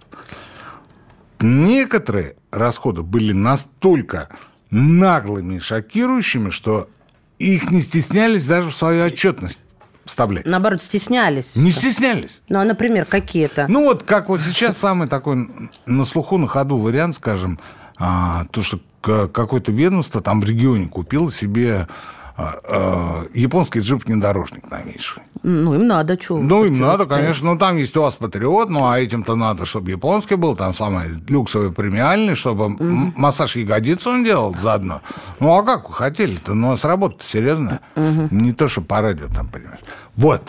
[1.39, 4.29] Некоторые расходы были настолько
[4.71, 6.89] наглыми и шокирующими, что
[7.37, 9.61] их не стеснялись даже в свою отчетность
[10.03, 10.45] вставлять.
[10.45, 11.55] Наоборот, стеснялись.
[11.55, 12.41] Не стеснялись.
[12.49, 13.67] Ну, а, например, какие-то?
[13.69, 15.47] Ну, вот как вот сейчас самый такой
[15.85, 17.59] на слуху, на ходу вариант, скажем,
[17.97, 21.87] а, то, что какое-то ведомство там в регионе купило себе
[22.37, 25.23] а, а, японский джип-внедорожник новейший.
[25.41, 26.37] Ну, им надо, что?
[26.37, 27.53] Ну, им надо, конечно.
[27.53, 31.07] Ну, там есть у вас Патриот, ну, а этим-то надо, чтобы японский был, там самый
[31.27, 33.13] люксовый премиальный, чтобы mm-hmm.
[33.15, 35.01] массаж ягодиц он делал заодно.
[35.39, 36.53] Ну, а как вы хотели-то?
[36.53, 37.79] Ну, а с работы серьезно.
[37.95, 38.27] Mm-hmm.
[38.31, 39.81] Не то, что по радио там, понимаешь.
[40.15, 40.43] Вот.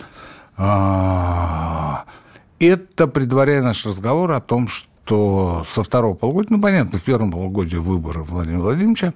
[2.59, 7.77] Это предваряет наш разговор о том, что со второго полугодия, ну, понятно, в первом полугодии
[7.77, 9.13] выборы Владимира Владимировича,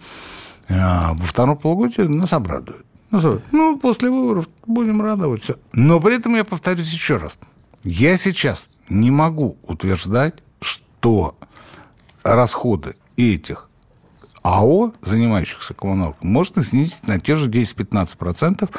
[0.69, 2.85] а во втором полугодии нас обрадуют.
[3.11, 5.43] Ну, ну, после выборов будем радовать.
[5.43, 5.55] Все.
[5.73, 7.37] Но при этом я повторюсь еще раз.
[7.83, 11.37] Я сейчас не могу утверждать, что
[12.23, 13.69] расходы этих
[14.41, 18.69] АО, занимающихся коммуналкой, можно снизить на те же 10-15%.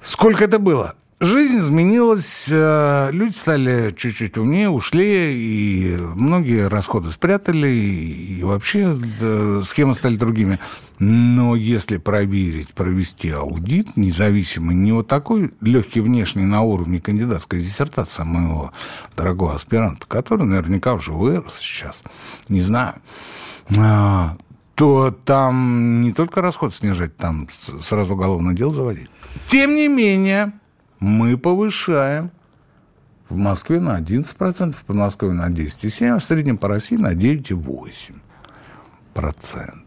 [0.00, 0.94] Сколько это было?
[1.18, 8.94] Жизнь изменилась, э, люди стали чуть-чуть умнее, ушли, и многие расходы спрятали, и вообще
[9.64, 10.58] схемы стали другими.
[10.98, 18.24] Но если проверить, провести аудит независимый, не вот такой легкий внешний на уровне кандидатской диссертации
[18.24, 18.72] моего
[19.16, 22.02] дорогого аспиранта, который наверняка уже вырос сейчас,
[22.50, 22.96] не знаю,
[23.78, 24.36] а,
[24.74, 27.48] то там не только расход снижать, там
[27.80, 29.08] сразу уголовное дело заводить.
[29.46, 30.52] Тем не менее,
[31.00, 32.30] мы повышаем
[33.28, 39.86] в Москве на 11%, в Подмосковье на 10,7%, а в среднем по России на 9,8%.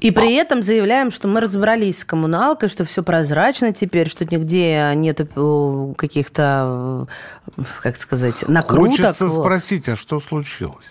[0.00, 4.92] И при этом заявляем, что мы разобрались с коммуналкой, что все прозрачно теперь, что нигде
[4.94, 7.08] нет э, каких-то,
[7.56, 8.92] э, как сказать, накруток.
[8.92, 9.44] Хочется вот.
[9.44, 10.86] спросить, а что случилось?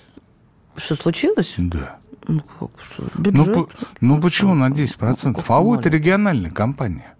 [0.75, 1.53] Что случилось?
[1.57, 1.99] Да.
[2.27, 3.69] Ну, как, что, ну,
[4.01, 5.41] ну почему на 10%?
[5.47, 7.16] АО– это региональная компания.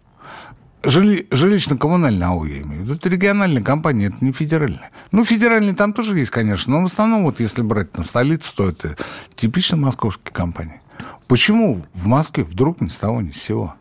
[0.84, 2.94] Жили, жилищно-коммунальная АО, я имею в виду.
[2.94, 4.92] Это региональная компания, это не федеральная.
[5.12, 8.70] Ну, федеральные там тоже есть, конечно, но в основном, вот если брать там столицу, то
[8.70, 8.96] это
[9.36, 10.82] типично московские компании.
[11.28, 13.76] Почему в Москве вдруг ни с того ни с сего?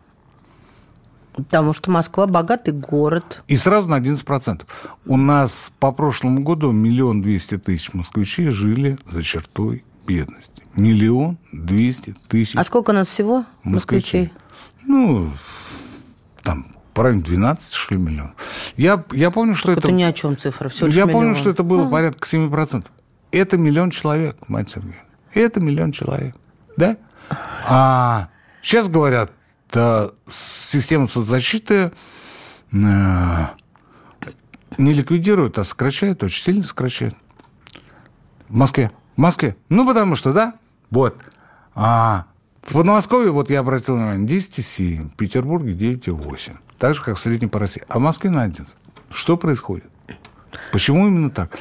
[1.33, 3.43] Потому что Москва богатый город.
[3.47, 4.63] И сразу на 11%.
[5.05, 10.63] У нас по прошлому году миллион двести тысяч москвичей жили за чертой бедности.
[10.75, 12.55] Миллион двести тысяч.
[12.55, 14.31] А сколько у нас всего москвичей?
[14.31, 14.33] москвичей?
[14.87, 15.31] Ну,
[16.41, 16.65] там
[16.97, 18.33] в районе 12, что ли, миллионов.
[18.75, 19.87] Я, я помню, что так это...
[19.87, 21.89] Это ни о чем цифра, все Я помню, что это было а.
[21.89, 22.85] порядка 7%.
[23.31, 25.01] Это миллион человек, мать Сергеевна.
[25.33, 26.35] Это миллион человек.
[26.75, 26.97] Да?
[27.67, 28.29] А
[28.61, 29.31] сейчас говорят,
[29.71, 31.91] да, систему соцзащиты
[32.71, 33.45] э,
[34.77, 37.15] не ликвидируют, а сокращают, очень сильно сокращают.
[38.47, 38.91] В Москве.
[39.15, 39.55] В Москве.
[39.69, 40.55] Ну, потому что, да,
[40.89, 41.15] вот.
[41.75, 42.25] А
[42.63, 47.49] в Подмосковье, вот я обратил внимание, 10,7, в Петербурге 9,8 так же, как в среднем
[47.49, 47.83] по России.
[47.87, 48.75] А в Москве на 11.
[49.09, 49.85] Что происходит?
[50.71, 51.57] Почему именно так?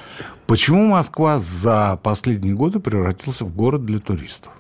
[0.46, 4.52] Почему Москва за последние годы превратился в город для туристов?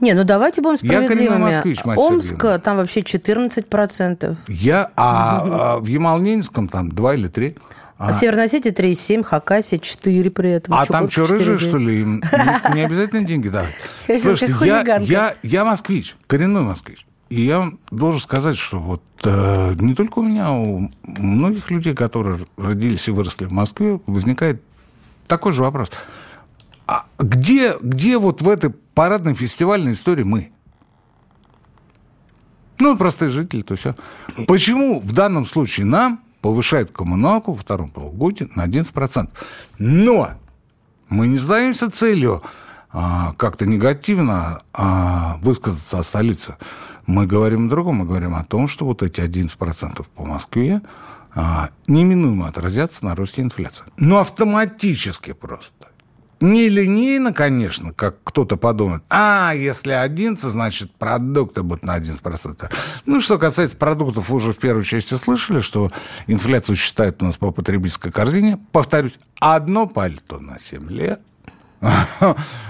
[0.00, 1.22] Не, ну давайте будем справедливыми.
[1.22, 4.36] Я коренной москвич, Омск, там вообще 14%.
[4.48, 7.56] Я, а, а в Ямал-Ненецком там 2 или 3.
[7.98, 10.72] А, а Северной Осетии 3,7, Хакасия 4 при этом.
[10.72, 12.00] А там что, рыжие, что ли?
[12.00, 13.74] Им не, не обязательно деньги давать.
[14.06, 17.04] Слушайте, я, я, я москвич, коренной москвич.
[17.30, 22.40] И я должен сказать, что вот э, не только у меня, у многих людей, которые
[22.56, 24.60] родились и выросли в Москве, возникает
[25.28, 25.90] такой же вопрос.
[26.88, 30.50] А где, где вот в этой парадной фестивальной истории мы?
[32.80, 33.94] Ну, простые жители, то все.
[34.48, 39.28] Почему в данном случае нам повышают коммуналку во втором полугодии на 11%?
[39.78, 40.30] Но
[41.08, 42.42] мы не сдаемся целью
[42.90, 46.56] а, как-то негативно а, высказаться о столице
[47.10, 50.80] мы говорим о другом, мы говорим о том, что вот эти 11% по Москве
[51.34, 53.84] а, неминуемо отразятся на росте инфляции.
[53.96, 55.88] Но автоматически просто.
[56.40, 59.02] Не линейно, конечно, как кто-то подумает.
[59.10, 62.70] А, если 11, значит, продукты будут на 11%.
[63.04, 65.90] Ну, что касается продуктов, вы уже в первой части слышали, что
[66.28, 68.58] инфляцию считают у нас по потребительской корзине.
[68.72, 71.20] Повторюсь, одно пальто на 7 лет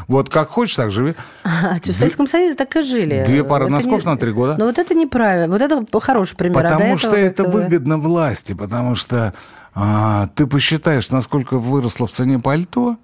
[0.07, 1.15] Вот как хочешь, так живи.
[1.45, 3.23] А, в Советском Союзе так и жили.
[3.27, 4.11] Две пары это носков не...
[4.11, 4.57] на три года.
[4.59, 5.49] Но вот это неправильно.
[5.49, 6.67] Вот это хороший пример.
[6.67, 7.63] А потому а что это этого...
[7.63, 9.33] выгодно власти, потому что
[9.75, 12.97] а, ты посчитаешь, насколько выросло в цене пальто,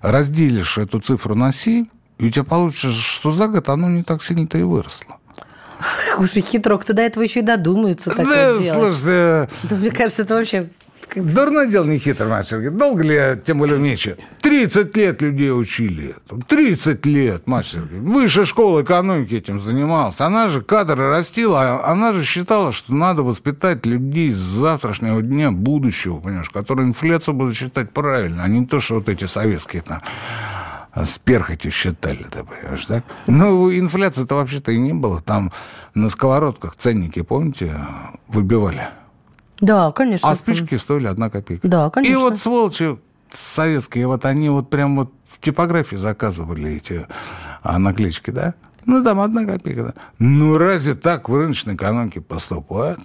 [0.00, 1.86] разделишь эту цифру на 7,
[2.18, 5.16] и у тебя получится, что за год оно не так сильно-то и выросло.
[6.18, 8.96] Господи, хитро, кто до этого еще и додумается так да, делать.
[8.96, 9.48] слушайте...
[9.62, 10.68] Да, мне кажется, это вообще
[11.16, 12.70] Дурное дело не хитро, мастер.
[12.70, 13.96] Долго ли я, тем более умнее?
[14.40, 16.42] 30 лет людей учили этому.
[16.42, 17.82] 30 лет, мастер.
[17.90, 20.20] Высшая школа экономики этим занималась.
[20.20, 25.50] Она же кадры растила, а она же считала, что надо воспитать людей с завтрашнего дня
[25.50, 30.02] будущего, понимаешь, которые инфляцию будут считать правильно, а не то, что вот эти советские там
[30.94, 33.04] с перхотью считали, ты понимаешь, так?
[33.26, 35.20] Ну, инфляции-то вообще-то и не было.
[35.20, 35.52] Там
[35.94, 37.74] на сковородках ценники, помните,
[38.28, 38.88] выбивали.
[39.60, 40.28] Да, конечно.
[40.28, 41.66] А спички стоили одна копейка.
[41.66, 42.12] Да, конечно.
[42.12, 42.98] И вот сволочи
[43.30, 47.06] советские, вот они вот прям вот в типографии заказывали эти
[47.62, 48.54] а, наклеечки, да?
[48.86, 49.94] Ну, там одна копейка, да.
[50.18, 53.00] Ну, разве так в рыночной экономике поступают?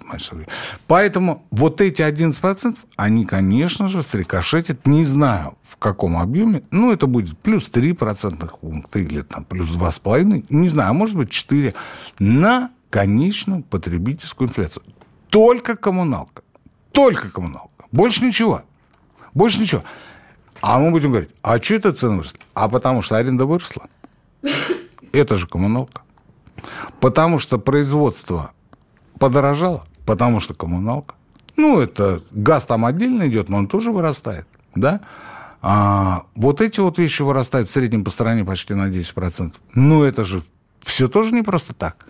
[0.86, 6.62] Поэтому вот эти 11%, они, конечно же, срикошетят, не знаю, в каком объеме.
[6.70, 11.16] Ну, это будет плюс 3 процентных пункта или там плюс 2,5, не знаю, а может
[11.16, 11.74] быть 4,
[12.18, 14.82] на конечную потребительскую инфляцию.
[15.28, 16.42] Только коммуналка.
[16.96, 17.84] Только коммуналка.
[17.92, 18.62] Больше ничего.
[19.34, 19.84] Больше ничего.
[20.62, 22.40] А мы будем говорить, а что это цены выросли?
[22.54, 23.90] А потому что аренда выросла.
[25.12, 26.00] Это же коммуналка.
[26.98, 28.52] Потому что производство
[29.18, 31.14] подорожало, потому что коммуналка.
[31.56, 35.00] Ну, это газ там отдельно идет, но он тоже вырастает, да?
[35.62, 39.54] А, вот эти вот вещи вырастают в среднем по стране почти на 10%.
[39.74, 40.42] Ну, это же
[40.80, 42.06] все тоже не просто так.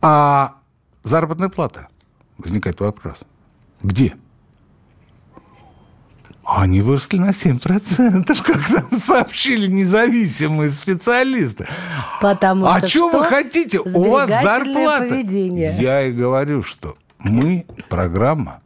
[0.00, 0.56] А
[1.02, 1.88] заработная плата,
[2.38, 3.18] возникает вопрос–
[3.82, 4.14] где?
[6.44, 11.68] Они выросли на 7%, как нам сообщили независимые специалисты.
[12.20, 13.78] Потому а что, что вы хотите?
[13.78, 15.06] У вас зарплата.
[15.08, 15.76] Поведение.
[15.78, 18.62] Я и говорю, что мы программа,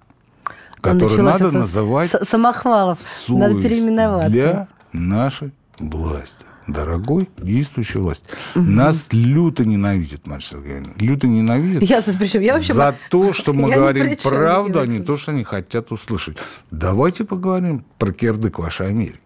[0.80, 2.08] которую надо называть...
[2.08, 2.98] Самохвалов.
[3.28, 4.30] Надо переименоваться.
[4.30, 8.26] Для нашей власти дорогой действующей власти.
[8.54, 8.64] Угу.
[8.64, 10.88] Нас люто ненавидят, Марья Сергеевна.
[10.98, 12.72] Люто ненавидят я тут причем, я вообще...
[12.72, 16.38] за то, что мы говорим правду, а не то, что они хотят услышать.
[16.70, 19.18] Давайте поговорим про кирдык вашей Америки.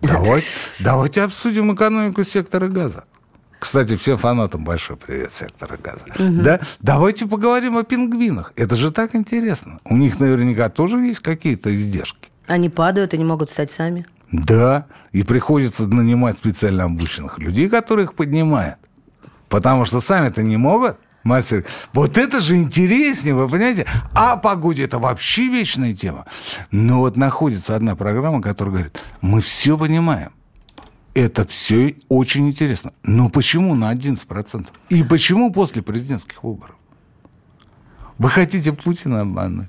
[0.00, 0.46] Давайте,
[0.80, 3.04] давайте обсудим экономику сектора газа.
[3.58, 6.04] Кстати, всем фанатам большой привет сектора газа.
[6.14, 6.42] Угу.
[6.42, 6.60] Да?
[6.80, 8.52] Давайте поговорим о пингвинах.
[8.54, 9.80] Это же так интересно.
[9.84, 12.28] У них наверняка тоже есть какие-то издержки.
[12.46, 14.06] Они падают и не могут встать сами.
[14.30, 18.76] Да, и приходится нанимать специально обученных людей, которые их поднимают.
[19.48, 20.98] Потому что сами-то не могут.
[21.24, 23.86] Мастер, вот это же интереснее, вы понимаете?
[24.14, 26.26] А погоде это вообще вечная тема.
[26.70, 30.30] Но вот находится одна программа, которая говорит, мы все понимаем.
[31.14, 32.92] Это все очень интересно.
[33.02, 34.68] Но почему на 11%?
[34.90, 36.76] И почему после президентских выборов?
[38.18, 39.68] Вы хотите Путина обмануть?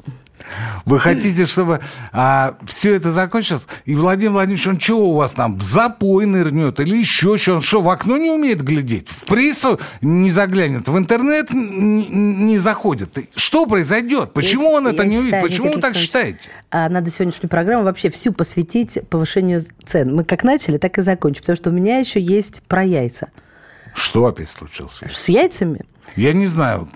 [0.85, 1.79] Вы хотите, чтобы
[2.11, 3.63] а, все это закончилось?
[3.85, 7.55] И Владимир Владимирович, он чего у вас там, в запой нырнет или еще что?
[7.55, 9.09] Он что, в окно не умеет глядеть?
[9.09, 10.87] В прессу не заглянет?
[10.87, 13.17] В интернет не, заходит?
[13.35, 14.33] Что произойдет?
[14.33, 15.41] Почему я, он это не увидит?
[15.41, 16.49] Почему вы так считаете?
[16.71, 20.15] А надо сегодняшнюю программу вообще всю посвятить повышению цен.
[20.15, 21.41] Мы как начали, так и закончим.
[21.41, 23.29] Потому что у меня еще есть про яйца.
[23.93, 25.01] Что опять случилось?
[25.09, 25.81] С яйцами?
[26.15, 26.89] Я не знаю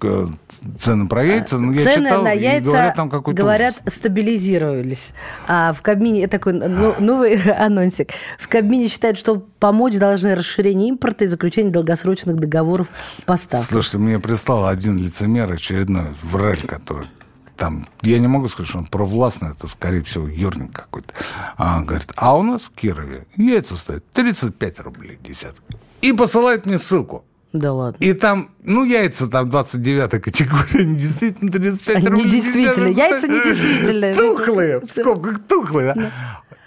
[0.80, 3.96] цены про яйца, но я цены читал, на яйца, говорят, там какой-то Говорят, ужас.
[3.96, 5.14] стабилизировались.
[5.48, 11.26] А в Кабмине, такой ну, новый анонсик, в Кабмине считают, что помочь должны расширение импорта
[11.26, 12.88] и заключение долгосрочных договоров
[13.26, 13.68] поставок.
[13.68, 17.08] Слушайте, мне прислал один лицемер очередной, враль, который
[17.56, 21.14] там, я не могу сказать, что он провластный, это, скорее всего, юрник какой-то.
[21.56, 25.64] А, говорит, а у нас в Кирове яйца стоят 35 рублей десятка.
[26.04, 27.24] И посылает мне ссылку.
[27.54, 28.04] Да ладно.
[28.04, 32.26] И там, ну, яйца там 29 категория, они действительно 35 они рублей.
[32.26, 32.88] Недействительно.
[32.88, 34.14] Яйца недействительные.
[34.18, 35.94] Тухлые, в скобках тухлые.
[35.94, 36.12] Да?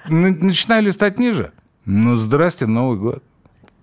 [0.08, 1.52] Начинаю листать ниже.
[1.84, 3.22] Ну, здрасте, Новый год.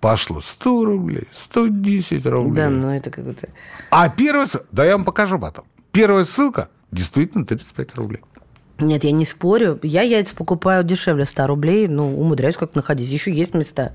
[0.00, 2.56] Пошло 100 рублей, 110 рублей.
[2.56, 3.48] Да, ну это как-то...
[3.90, 5.64] А первая ссылка, да я вам покажу потом.
[5.92, 8.20] Первая ссылка действительно 35 рублей.
[8.80, 9.78] Нет, я не спорю.
[9.82, 13.08] Я яйца покупаю дешевле 100 рублей, ну, умудряюсь как находить.
[13.08, 13.92] Еще есть места.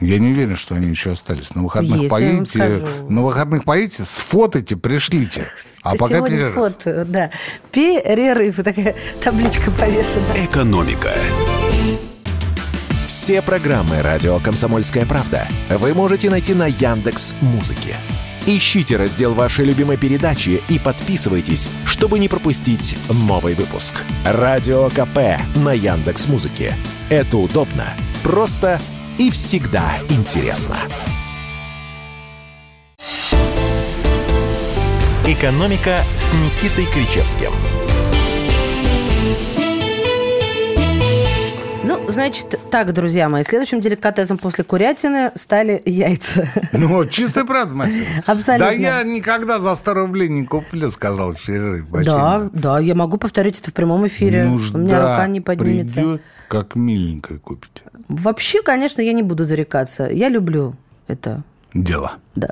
[0.00, 1.54] Я не уверен, что они еще остались.
[1.54, 5.46] На выходных Есть, поедете, на выходных поедете, сфотайте, пришлите.
[5.82, 6.52] А пока Сегодня перерыв.
[6.52, 7.30] сфотаю, да.
[7.72, 10.44] Перерыв, такая табличка повешена.
[10.44, 11.12] Экономика.
[13.06, 17.96] Все программы радио Комсомольская правда вы можете найти на Яндекс Музыке.
[18.46, 22.96] Ищите раздел вашей любимой передачи и подписывайтесь, чтобы не пропустить
[23.26, 24.04] новый выпуск.
[24.24, 26.76] Радио КП на Яндекс Музыке.
[27.10, 28.78] Это удобно, просто
[29.18, 30.76] и всегда интересно.
[35.26, 37.52] «Экономика» с Никитой Кричевским–
[42.10, 46.48] значит, так, друзья мои, следующим деликатесом после курятины стали яйца.
[46.72, 48.04] Ну, чистая правда, Максим.
[48.26, 48.66] Абсолютно.
[48.66, 51.90] Да я никогда за 100 рублей не куплю, сказал перерыв.
[51.90, 54.44] Да, да, я могу повторить это в прямом эфире.
[54.44, 55.96] Нужда У меня рука не поднимется.
[55.96, 57.82] Придет, как миленькая купите.
[58.08, 60.08] Вообще, конечно, я не буду зарекаться.
[60.10, 60.74] Я люблю
[61.06, 61.42] это
[61.74, 62.12] дело.
[62.34, 62.50] Да.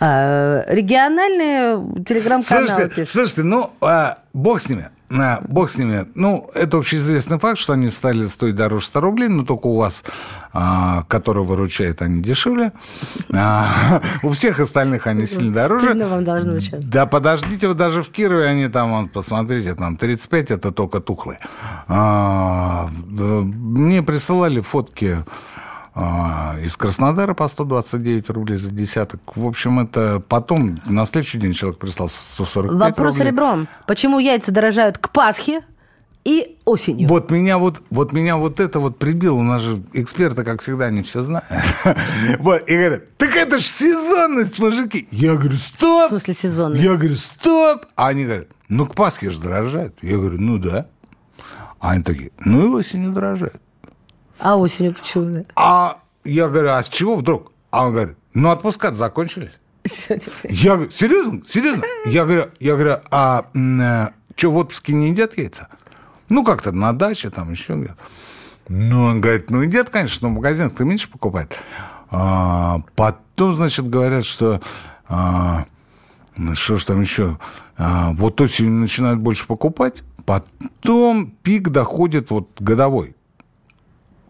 [0.00, 3.12] А, региональные телеграм-каналы слушайте, пишут.
[3.12, 4.88] Слушайте, ну, а, бог с ними.
[5.16, 6.06] А, бог с ними.
[6.14, 10.02] Ну, это общеизвестный факт, что они стали стоить дороже 100 рублей, но только у вас,
[10.52, 12.72] а, который выручает, они дешевле.
[13.32, 15.86] А, у всех остальных они сильно дороже.
[15.86, 16.86] Стыдно вам должно сейчас.
[16.86, 21.38] Да, подождите, вот даже в Кирове они там, вот, посмотрите, там 35, это только тухлые.
[21.88, 25.24] А, мне присылали фотки
[25.96, 29.20] из Краснодара по 129 рублей за десяток.
[29.36, 33.30] В общем, это потом, на следующий день человек прислал 145 Вопрос рублей.
[33.30, 33.68] ребром.
[33.86, 35.62] Почему яйца дорожают к Пасхе,
[36.24, 37.06] и осенью.
[37.08, 39.34] Вот меня вот, вот меня вот это вот прибило.
[39.34, 41.46] У нас же эксперты, как всегда, они все знают.
[42.38, 45.06] Вот, и говорят, так это же сезонность, мужики.
[45.10, 46.06] Я говорю, стоп.
[46.06, 46.82] В смысле сезонность?
[46.82, 47.86] Я говорю, стоп.
[47.94, 49.96] А они говорят, ну к Пасхе же дорожают.
[50.02, 50.86] Я говорю, ну да.
[51.78, 53.60] А они такие, ну и осенью дорожают.
[54.44, 55.46] А осенью почему?
[55.56, 57.50] А я говорю, а с чего вдруг?
[57.70, 59.52] А он говорит, ну отпуска закончились.
[60.44, 61.42] Я говорю, серьезно?
[61.46, 61.82] Серьезно?
[62.04, 65.68] Я говорю, я говорю а э, что, в отпуске не едят яйца?
[66.28, 67.96] Ну, как-то на даче, там еще где-то.
[68.68, 71.56] Ну, он говорит, ну, едят, конечно, но в магазинах ты меньше покупает.
[72.10, 74.60] А, потом, значит, говорят, что...
[75.08, 75.64] А,
[76.52, 77.38] что ж там еще?
[77.78, 83.16] А, вот осенью начинают больше покупать, потом пик доходит вот годовой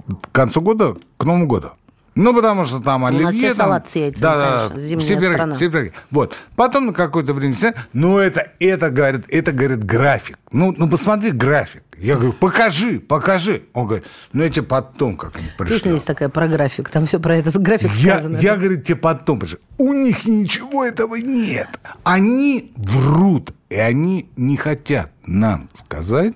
[0.07, 1.73] к концу года, к Новому году.
[2.15, 3.25] Ну, потому что там оливье...
[3.25, 5.55] У нас все там, салат с яйцами, да, конечно, зимняя все пироги, страна.
[5.57, 5.93] Все пироги.
[6.13, 6.37] Вот.
[6.55, 7.57] Потом на какое-то время...
[7.93, 10.39] Ну, это, это, говорит, это, говорит, график.
[10.53, 11.83] Ну, ну, посмотри график.
[11.99, 13.65] Я говорю, покажи, покажи.
[13.73, 15.75] Он говорит, ну, я тебе потом как-нибудь пришлю.
[15.75, 18.37] Песня есть такая про график, там все про это график я, сказано.
[18.37, 19.59] Я, говорит, тебе потом пришлю.
[19.79, 21.69] У них ничего этого нет.
[22.05, 26.35] Они врут, и они не хотят нам сказать,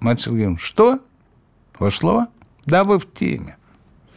[0.00, 1.00] мать Сергеевна, что?
[1.78, 2.28] Ваше слово?
[2.66, 3.56] Да вы в теме.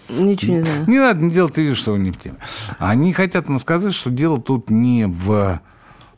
[0.10, 0.88] Ничего не знаю.
[0.88, 2.38] Не надо не делать вид, что вы не в теме.
[2.80, 5.62] Они хотят нам сказать, что дело тут не в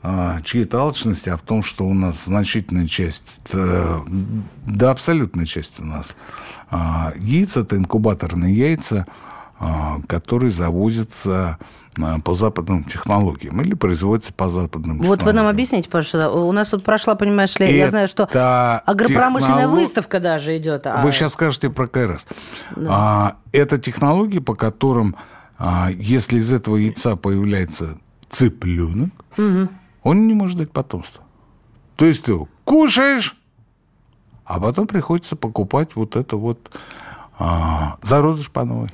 [0.02, 4.02] а, чьей-то алчности, а в том, что у нас значительная часть, да,
[4.66, 6.16] да абсолютная часть у нас
[6.70, 9.06] а, яиц, это инкубаторные яйца,
[9.60, 11.60] а, которые завозятся
[12.24, 15.20] по западным технологиям или производится по западным вот технологиям.
[15.20, 16.32] Вот вы нам объясните, пожалуйста.
[16.32, 18.24] У нас тут прошла, понимаешь ли, Это я знаю, что
[18.86, 19.82] агропромышленная технолог...
[19.82, 20.88] выставка даже идет.
[20.88, 21.02] А...
[21.02, 22.28] Вы сейчас скажете про КРС.
[22.76, 22.88] Да.
[22.90, 25.16] А, это технологии, по которым,
[25.58, 27.98] а, если из этого яйца появляется
[28.30, 29.70] цыпленок, угу.
[30.04, 31.24] он не может дать потомство.
[31.98, 33.38] То есть ты его кушаешь,
[34.46, 36.72] а потом приходится покупать вот это вот
[37.38, 38.92] а, зародыш по новой.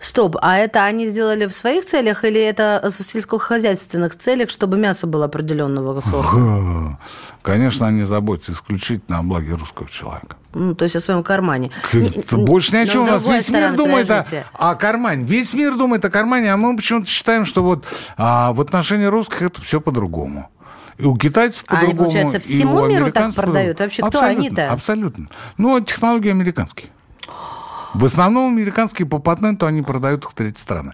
[0.00, 5.06] Стоп, а это они сделали в своих целях или это в сельскохозяйственных целях, чтобы мясо
[5.08, 6.98] было определенного сорта?
[7.42, 10.36] Конечно, они заботятся исключительно о благе русского человека.
[10.54, 11.70] Ну, то есть о своем кармане.
[12.30, 13.04] Больше ни о чем.
[13.04, 14.24] У нас весь мир думает о,
[14.54, 15.24] о кармане.
[15.24, 17.84] Весь мир думает о кармане, а мы почему-то считаем, что вот
[18.16, 20.50] а, в отношении русских это все по-другому.
[20.98, 21.90] И у китайцев по-другому.
[21.90, 23.80] Они, получается, всему миру так продают?
[23.80, 24.70] Вообще, кто они-то?
[24.70, 25.28] Абсолютно.
[25.56, 26.88] Ну, технологии американские.
[27.94, 30.92] В основном американские по патенту они продают их в третьи страны.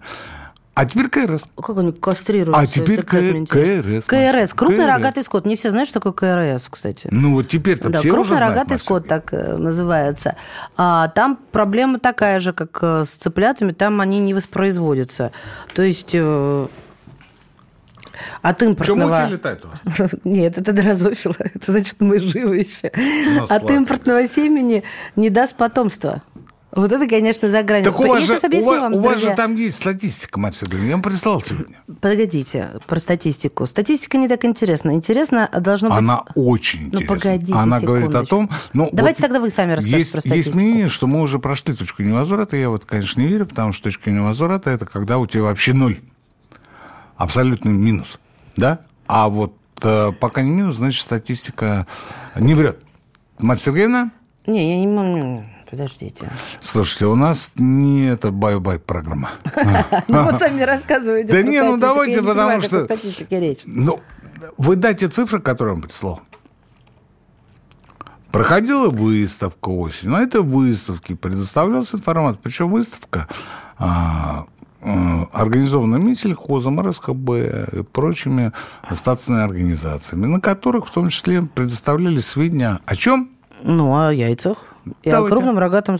[0.75, 1.45] А теперь КРС.
[1.55, 2.57] Как они кастрируют?
[2.57, 4.05] А теперь К- КРС.
[4.05, 4.53] КРС.
[4.53, 4.87] Крупный КРС.
[4.89, 5.45] рогатый скот.
[5.45, 7.07] Не все знают, что такое КРС, кстати.
[7.11, 10.35] Ну, вот теперь-то да, все крупный уже рогатый скот так э, называется.
[10.75, 13.71] А, там проблема такая же, как э, с цыплятами.
[13.71, 15.31] Там они не воспроизводятся.
[15.73, 16.11] То есть...
[16.13, 16.67] Э,
[18.41, 19.21] от импортного...
[19.21, 20.11] Что, летают у вас?
[20.25, 21.35] Нет, это дрозофила.
[21.39, 22.91] Это значит, мы живы еще.
[22.95, 24.83] Ну, От импортного семени
[25.15, 26.21] не даст потомства.
[26.75, 27.85] Вот это, конечно, за гранью.
[27.85, 30.85] Так у вас, же, у, вам, у вас же там есть статистика, Сергеевна.
[30.85, 31.77] Я вам прислал сегодня.
[32.01, 33.65] Погодите, про статистику.
[33.65, 34.91] Статистика не так интересна.
[34.93, 35.97] Интересно должно быть...
[35.97, 37.15] Она очень ну, интересна.
[37.15, 37.87] Ну, погодите Она секундочку.
[37.87, 38.49] говорит о том...
[38.73, 40.57] Ну, Давайте вот тогда вы сами расскажете есть, про статистику.
[40.57, 42.57] Есть мнение, что мы уже прошли точку невозврата.
[42.57, 46.01] Я вот, конечно, не верю, потому что точка невозврата– это когда у тебя вообще ноль.
[47.15, 48.19] Абсолютный минус.
[48.57, 48.81] Да?
[49.07, 51.87] А вот э, пока не минус, значит, статистика
[52.37, 52.79] не врет.
[53.39, 54.11] Мать Сергеевна?
[54.45, 55.45] Не, я не могу.
[55.69, 56.29] Подождите.
[56.59, 59.31] Слушайте, у нас не это бай-бай программа.
[60.07, 61.33] Ну вот сами рассказываете.
[61.33, 62.87] Да не, ну давайте, потому что...
[63.65, 64.01] Ну,
[64.57, 66.21] вы дайте цифры, которые он прислал.
[68.31, 70.17] Проходила выставка осенью.
[70.17, 72.39] На этой выставке предоставлялась информация.
[72.43, 73.27] Причем выставка
[73.77, 74.45] а,
[74.81, 78.51] а, организована Минсельхозом, РСХБ и прочими
[78.91, 83.34] статусными организациями, на которых в том числе предоставляли сведения о чем?
[83.65, 84.57] Ну, о яйцах.
[85.01, 85.33] И Давайте.
[85.33, 85.97] о крупном рогатом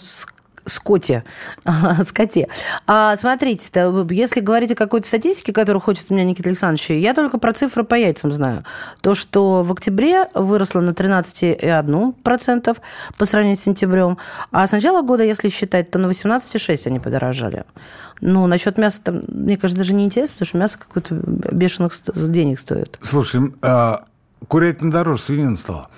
[0.65, 1.23] скоте,
[2.03, 2.47] скоте.
[2.85, 3.71] А, смотрите,
[4.11, 7.83] если говорить о какой-то статистике, которую хочет у меня Никита Александрович, я только про цифры
[7.83, 8.63] по яйцам знаю.
[9.01, 12.77] То, что в октябре выросло на 13,1%
[13.17, 14.17] по сравнению с сентябрем,
[14.51, 17.65] а с начала года, если считать, то на 18,6% они подорожали.
[18.21, 22.59] Ну, насчет мяса, там, мне кажется, даже не интересно, потому что мясо какое-то бешеных денег
[22.59, 22.99] стоит.
[23.01, 24.05] Слушай, а,
[24.47, 25.89] курятина дороже, свинина стала.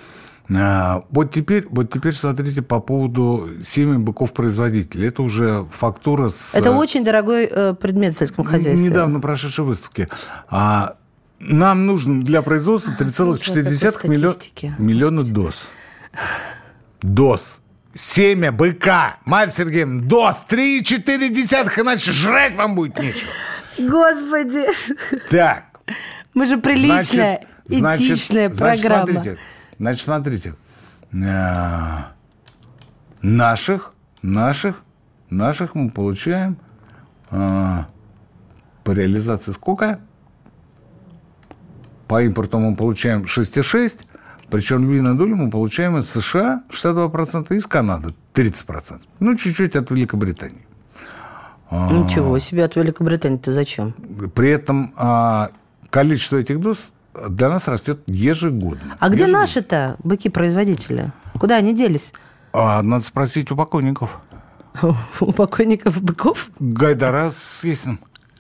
[0.56, 5.10] А, вот теперь, вот теперь смотрите по поводу семян быков-производителей.
[5.10, 6.56] Это уже фактура с...
[6.56, 8.90] Это очень дорогой э, предмет в сельском хозяйстве.
[8.90, 10.08] Недавно прошедшей выставки.
[10.48, 10.96] А
[11.40, 14.36] нам нужно для производства 3,4 миллиона,
[14.78, 15.68] миллиона доз.
[17.02, 17.62] Доз.
[17.94, 19.18] Семя быка.
[19.26, 20.46] Марья Сергеевна, доз.
[20.48, 23.32] 3,4, иначе жрать вам будет нечего.
[23.80, 24.66] Господи.
[25.30, 25.66] Так.
[26.34, 29.06] Мы же приличная, значит, этичная значит, программа.
[29.06, 29.40] Значит, смотрите,
[29.80, 30.56] Значит, смотрите,
[31.12, 31.98] э,
[33.22, 34.84] наших, наших,
[35.30, 36.58] наших мы получаем
[37.30, 37.84] э,
[38.84, 40.00] по реализации сколько?
[42.08, 44.06] По импорту мы получаем 6,6,
[44.50, 49.02] причем львиную долю мы получаем из США 62%, из Канады 30%.
[49.20, 50.66] Ну, чуть-чуть от Великобритании.
[51.70, 53.94] А, Ничего себе, от Великобритании-то зачем?
[54.34, 55.50] При этом а,
[55.90, 56.92] количество этих доз
[57.30, 58.98] для нас растет ежегодно.
[59.00, 61.12] А где наши-то быки-производители?
[61.40, 62.14] Куда они делись?
[62.54, 64.18] А, надо спросить у покойников.
[65.20, 66.50] У покойников быков?
[66.60, 68.00] Гайдара с Есин.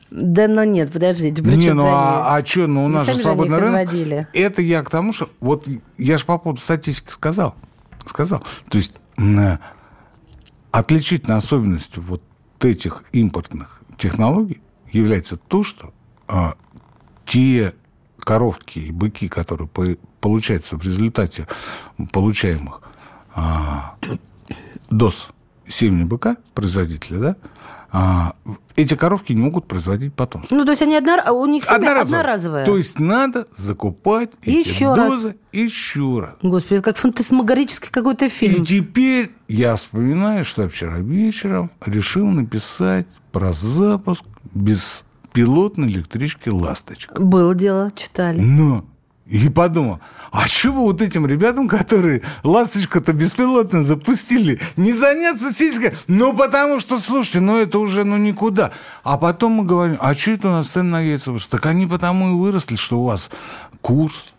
[0.09, 1.41] Да, но нет, подождите.
[1.41, 4.29] Не, ну а, а что, ну у нас же свободный рынок.
[4.33, 5.29] Это я к тому, что...
[5.41, 5.67] Вот
[5.97, 7.55] я же по поводу статистики сказал.
[8.05, 8.41] Сказал.
[8.69, 9.57] То есть э,
[10.71, 12.23] отличительной особенностью вот
[12.61, 14.61] этих импортных технологий
[14.91, 15.93] является то, что
[16.27, 16.55] а,
[17.25, 17.73] те
[18.27, 19.69] коровки и быки, которые
[20.19, 21.47] получаются в результате
[22.11, 22.81] получаемых
[23.33, 23.95] а,
[24.89, 25.29] доз
[25.65, 27.35] семени быка, производителя, да,
[27.89, 28.35] а,
[28.75, 30.53] эти коровки не могут производить потомство.
[30.53, 32.19] Ну, то есть они одно, у них семя одноразовые.
[32.19, 32.65] одноразовые.
[32.65, 35.35] То есть надо закупать еще эти дозы раз.
[35.53, 36.35] еще раз.
[36.41, 38.61] Господи, это как фантасмагорический какой-то фильм.
[38.61, 46.49] И теперь я вспоминаю, что я вчера вечером решил написать про запуск без пилотной электрички
[46.49, 47.19] «Ласточка».
[47.19, 48.39] Было дело, читали.
[48.39, 48.85] Но
[49.27, 49.99] и подумал,
[50.31, 55.93] а чего вот этим ребятам, которые ласточку-то беспилотно запустили, не заняться сиськой?
[56.07, 58.71] Ну, потому что, слушайте, ну это уже ну никуда.
[59.03, 61.35] А потом мы говорим, а что это у нас цены на яйца?
[61.49, 63.29] Так они потому и выросли, что у вас
[63.81, 64.33] курс,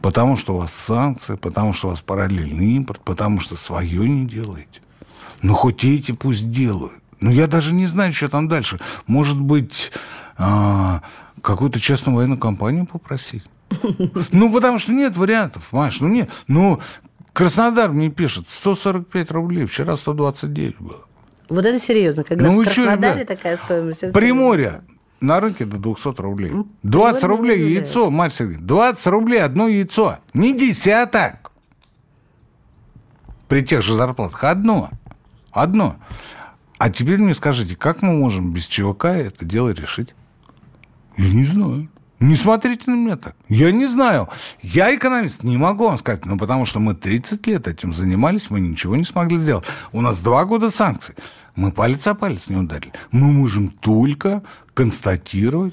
[0.00, 4.26] потому что у вас санкции, потому что у вас параллельный импорт, потому что свое не
[4.26, 4.80] делаете.
[5.42, 6.92] Ну, хоть эти пусть делают.
[7.24, 8.78] Ну, я даже не знаю, что там дальше.
[9.06, 9.92] Может быть,
[10.36, 11.02] а,
[11.40, 13.44] какую-то частную военную компанию попросить?
[14.30, 16.28] Ну, потому что нет вариантов, Маш, ну нет.
[16.48, 16.80] Ну,
[17.32, 21.00] Краснодар мне пишет, 145 рублей, вчера 129 было.
[21.48, 24.12] Вот это серьезно, когда ну, в Краснодаре что, такая стоимость.
[24.12, 24.82] Приморье
[25.22, 26.52] на рынке до 200 рублей.
[26.82, 31.52] 20 ну, рублей яйцо, Марь Сергеевна, 20 рублей одно яйцо, не десяток.
[33.48, 34.90] При тех же зарплатах одно.
[35.52, 35.96] Одно.
[36.84, 40.14] А теперь мне скажите, как мы можем без ЧВК это дело решить?
[41.16, 41.88] Я не знаю.
[42.20, 43.34] Не смотрите на меня так.
[43.48, 44.28] Я не знаю.
[44.60, 46.26] Я экономист, не могу вам сказать.
[46.26, 49.64] Ну, потому что мы 30 лет этим занимались, мы ничего не смогли сделать.
[49.92, 51.14] У нас два года санкций.
[51.56, 52.92] Мы палец о палец не ударили.
[53.12, 54.42] Мы можем только
[54.74, 55.72] констатировать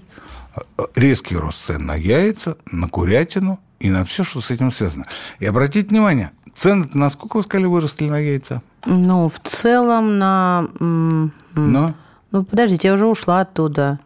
[0.55, 0.62] э,
[0.95, 5.05] резкий рост цен на яйца, на курятину и на все, что с этим связано.
[5.39, 8.61] И обратите внимание, цены на сколько, вы сказали, выросли на яйца?
[8.86, 10.67] Ну, в целом на...
[10.79, 11.93] Но?
[12.32, 13.99] Ну, подождите, я уже ушла оттуда.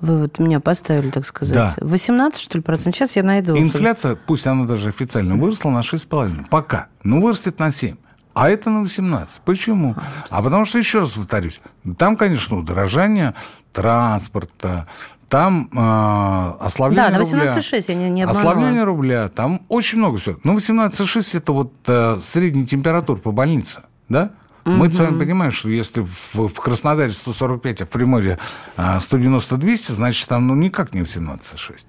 [0.00, 1.54] Вы вот меня поставили, так сказать.
[1.54, 1.74] Да.
[1.78, 2.96] 18, что ли, процентов?
[2.96, 3.56] Сейчас я найду.
[3.56, 6.48] Инфляция, пусть она даже официально выросла на 6,5.
[6.50, 6.88] Пока.
[7.04, 7.96] Ну, вырастет на 7.
[8.34, 9.40] А это на 18.
[9.44, 9.94] Почему?
[10.28, 11.60] А потому что, еще раз повторюсь,
[11.96, 13.34] там, конечно, удорожание
[13.72, 14.86] транспорта,
[15.34, 17.44] там э, ослабление да, рубля.
[17.46, 20.38] Да, на 18,6 я не, не Ослабление рубля, там очень много всего.
[20.44, 24.30] Ну, 18,6 это вот э, средняя температура по больнице, да?
[24.64, 28.38] Мы с вами понимаем, что если в, в Краснодаре 145, а в Приморье
[28.76, 31.80] 190-200, а, значит, там ну никак не 18,6.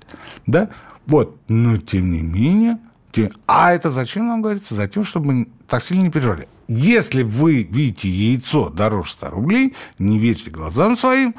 [0.48, 0.70] Да?
[1.06, 1.38] Вот.
[1.48, 2.80] Но тем не менее...
[3.12, 3.30] Тем...
[3.46, 4.74] А это зачем нам говорится?
[4.74, 6.48] Затем, чтобы мы так сильно не переживали.
[6.68, 11.36] если вы видите яйцо дороже 100 рублей, не верьте глазам своим,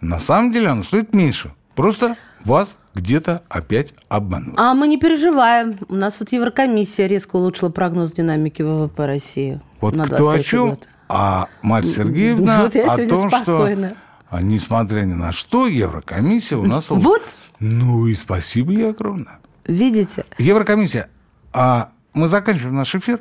[0.00, 1.52] на самом деле оно стоит меньше.
[1.74, 4.54] Просто вас где-то опять обманут.
[4.58, 5.78] А мы не переживаем.
[5.88, 9.60] У нас вот Еврокомиссия резко улучшила прогноз динамики ВВП России.
[9.80, 10.70] Вот на кто о чем?
[10.70, 10.88] Год.
[11.08, 13.94] А Марья Сергеевна вот о том, спокойна.
[14.30, 16.90] что несмотря ни на что, Еврокомиссия у нас...
[16.90, 17.22] Вот.
[17.60, 19.38] Ну и спасибо ей огромное.
[19.64, 20.24] Видите?
[20.38, 21.08] Еврокомиссия.
[21.52, 23.20] А мы заканчиваем наш эфир.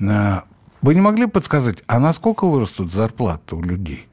[0.00, 0.44] А,
[0.82, 4.07] вы не могли подсказать, а насколько вырастут зарплаты у людей?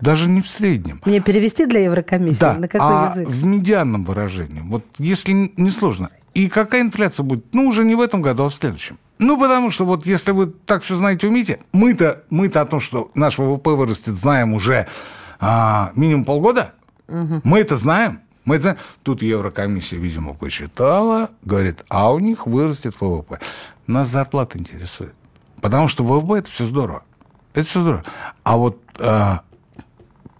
[0.00, 1.00] Даже не в среднем.
[1.04, 2.40] Мне перевести для Еврокомиссии?
[2.40, 3.28] Да, На какой а язык?
[3.28, 4.60] в медианном выражении.
[4.64, 6.10] Вот если не сложно.
[6.34, 7.44] И какая инфляция будет?
[7.52, 8.98] Ну, уже не в этом году, а в следующем.
[9.18, 13.10] Ну, потому что вот если вы так все знаете, умеете, мы-то, мы-то о том, что
[13.14, 14.86] наш ВВП вырастет, знаем уже
[15.38, 16.72] а, минимум полгода.
[17.08, 17.42] Угу.
[17.44, 18.20] Мы это знаем.
[18.44, 18.78] Мы это знаем.
[19.02, 23.38] Тут Еврокомиссия, видимо, посчитала, говорит, а у них вырастет ВВП.
[23.86, 25.12] Нас зарплата интересует.
[25.60, 27.02] Потому что ВВП это все здорово.
[27.52, 28.04] Это все здорово.
[28.44, 29.42] А вот а,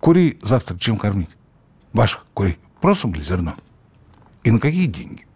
[0.01, 1.31] курей завтра чем кормить?
[1.93, 2.59] Ваших курей.
[2.81, 3.55] Просто или зерно?
[4.43, 5.27] И на какие деньги?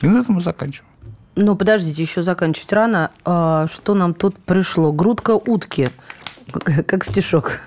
[0.00, 0.90] И на этом мы заканчиваем.
[1.36, 3.10] Ну, подождите, еще заканчивать рано.
[3.24, 4.92] А, что нам тут пришло?
[4.92, 5.90] Грудка утки,
[6.86, 7.60] как стишок.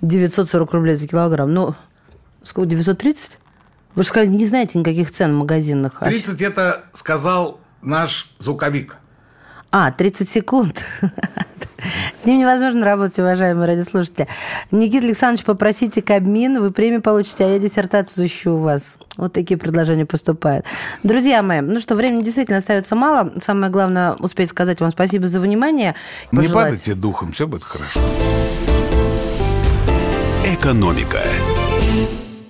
[0.00, 1.52] 940 рублей за килограмм.
[1.52, 1.74] Ну,
[2.42, 3.38] сколько, 930?
[3.94, 6.00] Вы же сказали, не знаете никаких цен в магазинах.
[6.00, 6.44] 30 а...
[6.44, 8.96] это сказал наш звуковик.
[9.70, 10.84] А, 30 секунд.
[12.14, 14.28] С ним невозможно работать, уважаемые радиослушатели.
[14.70, 18.96] Никита Александрович, попросите Кабмин, вы премию получите, а я диссертацию защищу у вас.
[19.16, 20.66] Вот такие предложения поступают.
[21.02, 23.32] Друзья мои, ну что, времени действительно остается мало.
[23.40, 25.94] Самое главное успеть сказать вам спасибо за внимание.
[26.32, 28.00] Не падайте духом, все будет хорошо.
[30.44, 31.20] Экономика.